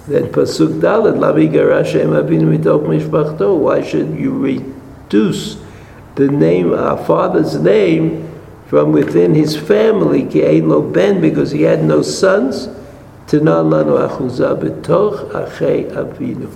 Then 0.07 0.27
pasuk 0.27 0.81
dalet 0.81 1.17
lavi 1.17 1.49
garashem 1.49 2.13
abinu 2.13 2.57
mitok 2.57 2.85
mishpachto. 2.85 3.57
Why 3.57 3.81
should 3.81 4.17
you 4.17 4.37
reduce 4.37 5.57
the 6.15 6.27
name, 6.27 6.73
our 6.73 6.97
father's 7.05 7.57
name, 7.59 8.29
from 8.67 8.91
within 8.91 9.33
his 9.33 9.55
family? 9.55 10.23
Ki 10.25 10.61
lo 10.61 10.81
ben, 10.81 11.21
because 11.21 11.51
he 11.51 11.63
had 11.63 11.83
no 11.83 12.01
sons. 12.01 12.67
Tanan 13.27 13.69
lanu 13.69 13.97
achuzah 14.09 14.59
betoch 14.59 15.31
achei 15.31 15.89
avinu 15.91 16.49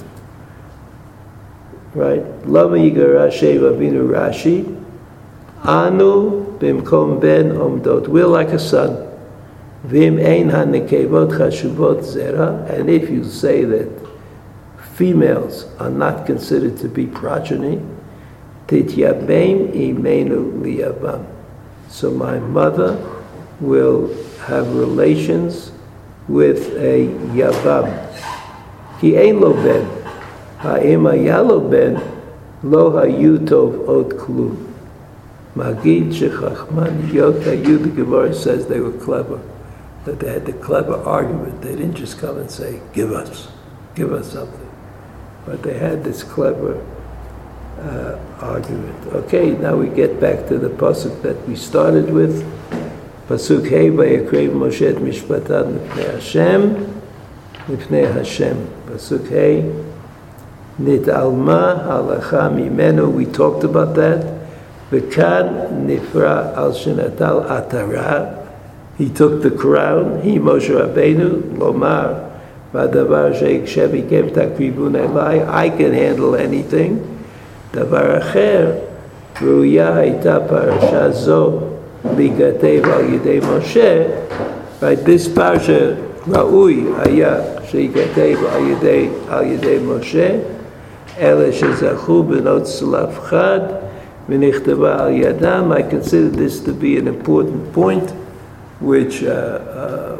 right? 1.95 2.23
Lama 2.47 2.77
Yigarashe 2.77 3.59
Rabinu 3.59 4.09
Rashi, 4.09 4.79
Anu 5.63 6.57
bimkom 6.59 7.21
ben 7.21 7.51
omdot. 7.51 8.07
We're 8.07 8.27
like 8.27 8.49
a 8.49 8.59
son. 8.59 9.09
Vim 9.83 10.17
ein 10.17 10.49
hanekevot 10.49 11.31
chashuvot 11.37 12.01
zera. 12.01 12.69
And 12.69 12.89
if 12.89 13.09
you 13.09 13.23
say 13.23 13.63
that 13.63 13.89
females 14.93 15.65
are 15.79 15.89
not 15.89 16.25
considered 16.25 16.77
to 16.79 16.89
be 16.89 17.05
progeny, 17.05 17.81
tityabem 18.67 19.73
imenu 19.73 20.61
liyabam. 20.61 21.25
So 21.89 22.11
my 22.11 22.39
mother 22.39 22.97
will 23.61 24.13
have 24.47 24.75
relations 24.75 25.71
with 26.27 26.75
a 26.75 27.07
yabam. 27.31 28.09
He 28.99 29.15
ain't 29.15 29.39
lo 29.39 29.53
ben. 29.53 29.92
האם 30.62 31.06
היה 31.06 31.42
לו 31.42 31.68
בן, 31.68 31.94
לא 32.64 32.98
היו 32.98 33.46
טוב 33.46 33.76
עוד 33.84 34.12
כלום. 34.12 34.54
מגיד 35.56 36.12
שחכמניות 36.12 37.36
היו, 37.46 37.78
the 37.78 38.00
Gemara 38.00 38.34
says 38.34 38.66
they 38.66 38.80
were 38.80 39.04
clever, 39.04 39.38
that 40.04 40.20
they 40.20 40.28
had 40.28 40.46
the 40.46 40.52
clever 40.52 40.96
argument. 41.04 41.62
They 41.62 41.74
didn't 41.74 41.94
just 41.94 42.18
come 42.18 42.38
and 42.38 42.50
say, 42.50 42.80
give 42.92 43.12
us, 43.12 43.48
give 43.94 44.12
us 44.12 44.32
something. 44.32 44.70
But 45.46 45.62
they 45.62 45.78
had 45.78 46.04
this 46.04 46.22
clever 46.22 46.74
uh, 47.80 48.18
argument. 48.40 48.96
Okay, 49.20 49.52
now 49.52 49.76
we 49.76 49.88
get 49.88 50.20
back 50.20 50.48
to 50.48 50.58
the 50.58 50.68
pasuk 50.68 51.22
that 51.22 51.36
we 51.48 51.56
started 51.56 52.10
with. 52.10 52.44
Pasuk 53.28 53.68
Hey, 53.68 53.90
Vayakrev 53.90 54.50
Moshe 54.50 54.82
et 54.82 54.96
Mishpatan 54.96 55.78
Mipnei 55.78 56.12
Hashem, 56.14 57.02
Mipnei 57.66 58.12
Hashem. 58.12 58.56
Pasuk 58.86 59.28
Hey, 59.28 59.62
Nit'alma 60.80 61.84
halacha 61.86 62.50
mimenu, 62.54 63.12
we 63.12 63.26
talked 63.26 63.64
about 63.64 63.94
that. 63.96 64.24
V'kan 64.90 65.86
nifra 65.86 66.56
al 66.56 66.72
shenatal 66.72 67.46
atara, 67.46 68.46
he 68.96 69.08
took 69.08 69.42
the 69.42 69.50
crown, 69.50 70.22
he 70.22 70.38
Moshe 70.38 70.70
Rabbeinu, 70.70 71.58
lomar, 71.58 72.30
v'adavar 72.72 73.34
sheiksheb 73.34 73.90
ikem 73.90 74.30
takribun 74.30 74.94
elai, 74.94 75.46
I 75.48 75.70
can 75.70 75.92
handle 75.92 76.36
anything. 76.36 77.04
דבר 77.72 78.18
אחר, 78.18 78.72
ראויה 79.42 79.96
הייתה 79.96 80.38
פרשה 80.48 81.10
זו 81.10 81.58
להיכתב 82.16 82.88
על 82.92 83.14
ידי 83.14 83.40
משה, 83.52 84.02
right, 84.80 85.06
this 85.06 85.34
פרשה 85.34 85.90
ראוי 86.28 86.84
היה 86.98 87.36
שייכתב 87.64 88.36
על 88.52 88.62
ידי, 88.68 89.08
על 89.30 89.44
ידי 89.44 89.78
משה, 89.86 90.30
אלה 91.18 91.52
שזכו 91.52 92.22
בנות 92.22 92.62
צלף 92.62 93.20
חד 93.20 93.60
ונכתבה 94.28 95.04
על 95.04 95.12
ידם. 95.12 95.72
I 95.72 95.82
consider 95.82 96.28
this 96.28 96.60
to 96.60 96.72
be 96.72 96.96
an 96.98 97.08
important 97.08 97.72
point, 97.72 98.12
which 98.80 99.24
uh, 99.24 99.28
uh, 99.28 100.16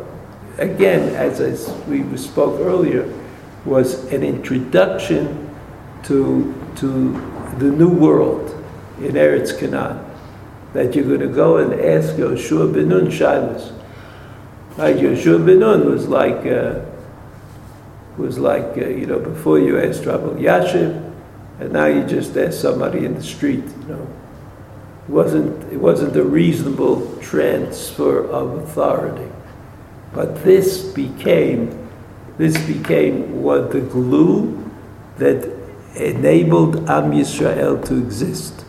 again, 0.59 1.15
as 1.15 1.41
I, 1.41 1.51
we 1.89 2.17
spoke 2.17 2.61
earlier, 2.61 3.05
was 3.65 4.11
an 4.13 4.23
introduction 4.23 5.51
to, 6.05 6.55
to 6.77 7.13
the 7.59 7.71
new 7.71 7.89
world 7.89 8.47
in 9.01 9.13
Eretz 9.13 9.59
Canaan. 9.59 10.05
That 10.73 10.95
you're 10.95 11.05
going 11.05 11.21
to 11.21 11.29
go 11.29 11.59
and 11.59 11.81
ask 11.81 12.15
Yoshua 12.15 12.73
ben 12.73 12.89
Nun 12.89 13.07
Shilas. 13.07 13.73
Right, 14.77 14.97
Yoshua 14.97 15.45
ben 15.45 15.61
Nun 15.61 15.91
was 15.91 16.09
like, 16.09 16.47
uh, 16.47 16.81
was 18.18 18.38
like, 18.38 18.78
uh, 18.78 18.88
you 18.88 19.06
know, 19.06 19.20
before 19.20 19.60
you 19.60 19.80
asked 19.80 20.06
Rabbi 20.06 20.40
Yashiv, 20.40 21.12
and 21.60 21.72
now 21.72 21.86
you 21.86 22.04
just 22.06 22.36
ask 22.38 22.60
somebody 22.60 23.06
in 23.06 23.16
the 23.16 23.24
street, 23.24 23.64
you 23.64 23.86
know. 23.88 24.08
It 25.08 25.12
wasn't, 25.12 25.74
it 25.74 25.78
wasn't 25.78 26.16
a 26.16 26.24
reasonable 26.24 27.18
transfer 27.22 28.26
of 28.26 28.56
authority. 28.64 29.30
But 30.14 30.44
this 30.44 30.84
became, 30.94 31.90
this 32.38 32.58
became 32.66 33.42
what 33.42 33.72
the 33.72 33.82
glue 33.82 34.72
that 35.18 35.52
enabled 35.96 36.90
Am 36.90 37.12
Yisrael 37.12 37.84
to 37.86 37.98
exist. 37.98 38.66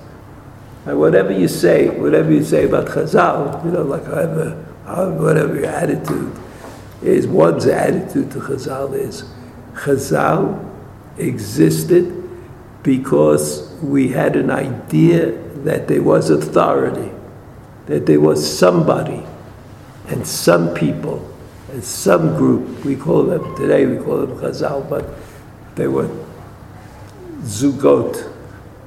And 0.86 0.98
whatever 0.98 1.32
you 1.32 1.48
say, 1.48 1.88
whatever 1.88 2.30
you 2.32 2.44
say 2.44 2.64
about 2.64 2.88
Chazal, 2.88 3.64
you 3.64 3.70
know, 3.70 3.82
like 3.82 4.04
however, 4.04 4.66
however 4.84 5.22
whatever 5.22 5.54
your 5.54 5.66
attitude 5.66 6.36
is, 7.04 7.26
one's 7.26 7.66
attitude 7.66 8.30
to 8.32 8.40
Chazal 8.40 8.94
is, 8.94 9.24
Chazal 9.74 10.70
existed 11.18 12.20
because 12.82 13.72
we 13.82 14.08
had 14.08 14.36
an 14.36 14.50
idea 14.50 15.32
that 15.64 15.88
there 15.88 16.02
was 16.02 16.30
authority, 16.30 17.10
that 17.86 18.06
there 18.06 18.20
was 18.20 18.58
somebody 18.58 19.24
and 20.08 20.26
some 20.26 20.74
people 20.74 21.30
and 21.72 21.82
some 21.82 22.36
group, 22.36 22.84
we 22.84 22.94
call 22.94 23.24
them, 23.24 23.56
today 23.56 23.86
we 23.86 23.96
call 24.02 24.18
them 24.26 24.38
Chazal, 24.38 24.88
but 24.88 25.08
they 25.74 25.88
were 25.88 26.08
Zugot, 27.42 28.32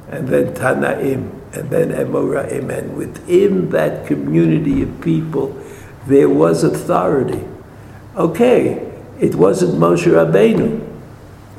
and 0.09 0.27
then 0.27 0.53
Tanaim, 0.53 1.31
and 1.53 1.69
then 1.69 1.89
Amoraim. 1.89 2.69
And 2.69 2.95
within 2.95 3.69
that 3.71 4.07
community 4.07 4.83
of 4.83 5.01
people, 5.01 5.61
there 6.05 6.29
was 6.29 6.63
authority. 6.63 7.45
Okay, 8.17 8.91
it 9.19 9.35
wasn't 9.35 9.75
Moshe 9.75 10.11
Rabbeinu. 10.11 10.83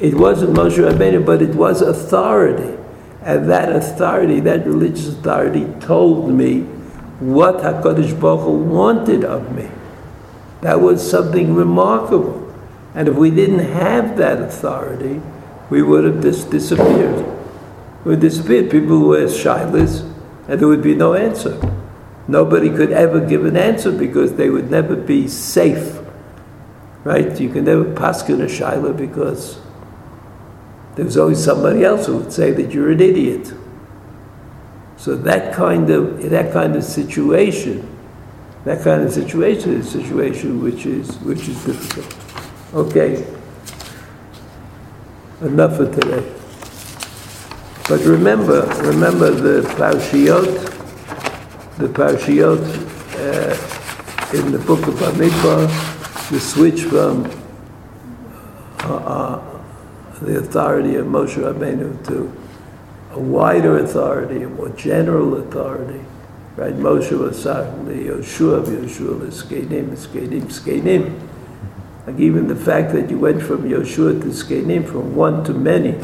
It 0.01 0.15
wasn't 0.15 0.55
Moshe 0.55 0.77
Rabbeinu, 0.77 1.25
but 1.25 1.41
it 1.41 1.55
was 1.55 1.81
authority. 1.81 2.77
And 3.23 3.49
that 3.49 3.71
authority, 3.71 4.41
that 4.41 4.67
religious 4.67 5.09
authority, 5.09 5.67
told 5.79 6.31
me 6.31 6.63
what 7.21 7.59
HaKadosh 7.59 8.21
Baruch 8.21 8.41
Hu 8.41 8.59
wanted 8.59 9.25
of 9.25 9.55
me. 9.55 9.71
That 10.63 10.81
was 10.81 11.09
something 11.09 11.55
remarkable. 11.55 12.53
And 12.93 13.07
if 13.07 13.15
we 13.15 13.31
didn't 13.31 13.61
have 13.61 14.17
that 14.17 14.43
authority, 14.43 15.21
we 15.71 15.83
would 15.83 16.03
have 16.03 16.21
just 16.21 16.51
disappeared. 16.51 17.25
We 18.05 18.11
would 18.13 18.21
disappeared. 18.21 18.69
People 18.69 19.01
were 19.01 19.27
shilas, 19.27 20.03
and 20.49 20.61
there 20.61 20.67
would 20.67 20.83
be 20.83 20.97
no 20.97 21.15
answer. 21.15 21.61
Nobody 22.27 22.71
could 22.71 22.91
ever 22.91 23.21
give 23.21 23.45
an 23.45 23.57
answer 23.57 23.93
because 23.93 24.35
they 24.35 24.51
would 24.51 24.73
never 24.73 24.97
be 24.97 25.29
safe. 25.29 26.01
Right? 27.05 27.39
You 27.41 27.51
can 27.51 27.65
never 27.65 27.85
paskin 27.85 28.41
a 28.41 28.47
shilah 28.47 28.97
because 28.97 29.61
there's 30.97 31.17
always 31.17 31.43
somebody 31.43 31.85
else 31.85 32.07
who 32.07 32.19
would 32.19 32.33
say 32.33 32.51
that 32.51 32.73
you're 32.73 32.91
an 32.91 33.01
idiot. 33.01 33.53
So 34.97 35.15
that 35.17 35.55
kind 35.55 35.89
of 35.91 36.29
that 36.29 36.53
kind 36.53 36.75
of 36.75 36.83
situation, 36.83 37.89
that 38.65 38.83
kind 38.83 39.03
of 39.03 39.13
situation 39.13 39.75
is 39.75 39.95
a 39.95 40.03
situation 40.03 40.61
which 40.61 40.87
is 40.87 41.17
which 41.19 41.49
is 41.49 41.65
difficult. 41.65 42.17
Okay. 42.75 43.25
Enough 45.41 45.77
for 45.77 45.89
today. 45.89 46.35
But 47.89 48.01
remember, 48.01 48.67
remember 48.83 49.31
the 49.31 49.63
parshiot, 49.77 51.79
the 51.79 51.87
parshiot 51.87 52.59
uh, 53.15 54.37
in 54.37 54.53
the 54.53 54.59
book 54.59 54.87
of 54.89 54.95
Bamidbar, 54.95 55.98
the 56.31 56.39
switch 56.39 56.83
from 56.83 57.25
uh, 58.81 58.97
uh, 58.97 59.63
the 60.21 60.39
authority 60.39 60.97
of 60.97 61.07
Moshe 61.07 61.37
Rabbeinu 61.37 62.07
to 62.07 62.33
a 63.13 63.19
wider 63.19 63.79
authority, 63.79 64.43
a 64.43 64.49
more 64.49 64.69
general 64.71 65.37
authority. 65.37 66.05
Right? 66.57 66.75
Moshe 66.75 67.17
was 67.19 67.43
certainly 67.43 68.05
Yoshua, 68.05 68.65
Yoshua 68.65 69.29
is 69.29 69.43
Zkenim, 69.43 69.91
Zkenim, 69.97 70.43
Zkenim. 70.43 71.19
Like 72.07 72.19
even 72.19 72.49
the 72.49 72.57
fact 72.57 72.93
that 72.93 73.09
you 73.09 73.19
went 73.19 73.43
from 73.43 73.63
Yoshua 73.63 74.21
to 74.21 74.29
Zkenim, 74.29 74.87
from 74.87 75.17
one 75.17 75.45
to 75.45 75.55
many, 75.55 75.99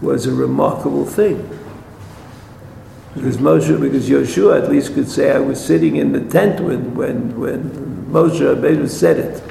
was 0.00 0.26
a 0.26 0.32
remarkable 0.32 1.04
thing. 1.04 1.46
Because 3.14 3.36
Moshe, 3.36 3.78
because 3.78 4.08
Yoshua 4.08 4.62
at 4.62 4.70
least 4.70 4.94
could 4.94 5.10
say, 5.10 5.32
I 5.32 5.40
was 5.40 5.62
sitting 5.62 5.96
in 5.96 6.12
the 6.12 6.24
tent 6.30 6.60
when, 6.60 6.94
when, 6.94 7.38
when 7.38 7.99
Moshe 8.10 8.40
Rabbeinu 8.40 8.88
said 8.88 9.18
it. 9.18 9.42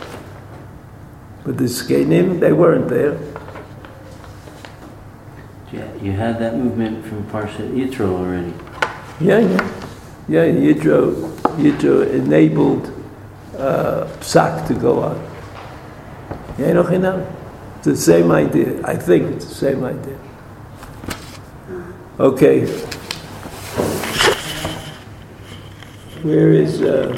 But 1.46 1.58
the 1.58 1.64
Zkenim, 1.64 2.40
they 2.40 2.52
weren't 2.52 2.90
there. 2.90 3.18
Yeah, 5.72 5.94
you 6.02 6.12
had 6.12 6.40
that 6.40 6.58
movement 6.58 7.06
from 7.06 7.24
Parshat 7.26 7.72
Yitro 7.72 8.10
already. 8.18 8.54
Yeah, 9.22 9.40
yeah. 9.40 9.80
Yeah, 10.28 10.46
Yitro, 10.46 11.14
Yitro 11.58 12.12
enabled 12.12 12.88
uh, 13.58 14.06
Psak 14.20 14.68
to 14.68 14.74
go 14.74 15.04
on. 15.04 15.30
Yeah, 16.58 16.74
no, 16.74 16.84
no. 16.84 17.36
It's 17.78 17.86
the 17.86 17.96
same 17.96 18.32
idea. 18.32 18.86
I 18.86 18.96
think 18.96 19.36
it's 19.36 19.46
the 19.46 19.56
same 19.56 19.84
idea. 19.86 20.20
Okay. 22.20 22.68
Where 26.22 26.52
is 26.52 26.82
uh, 26.82 27.16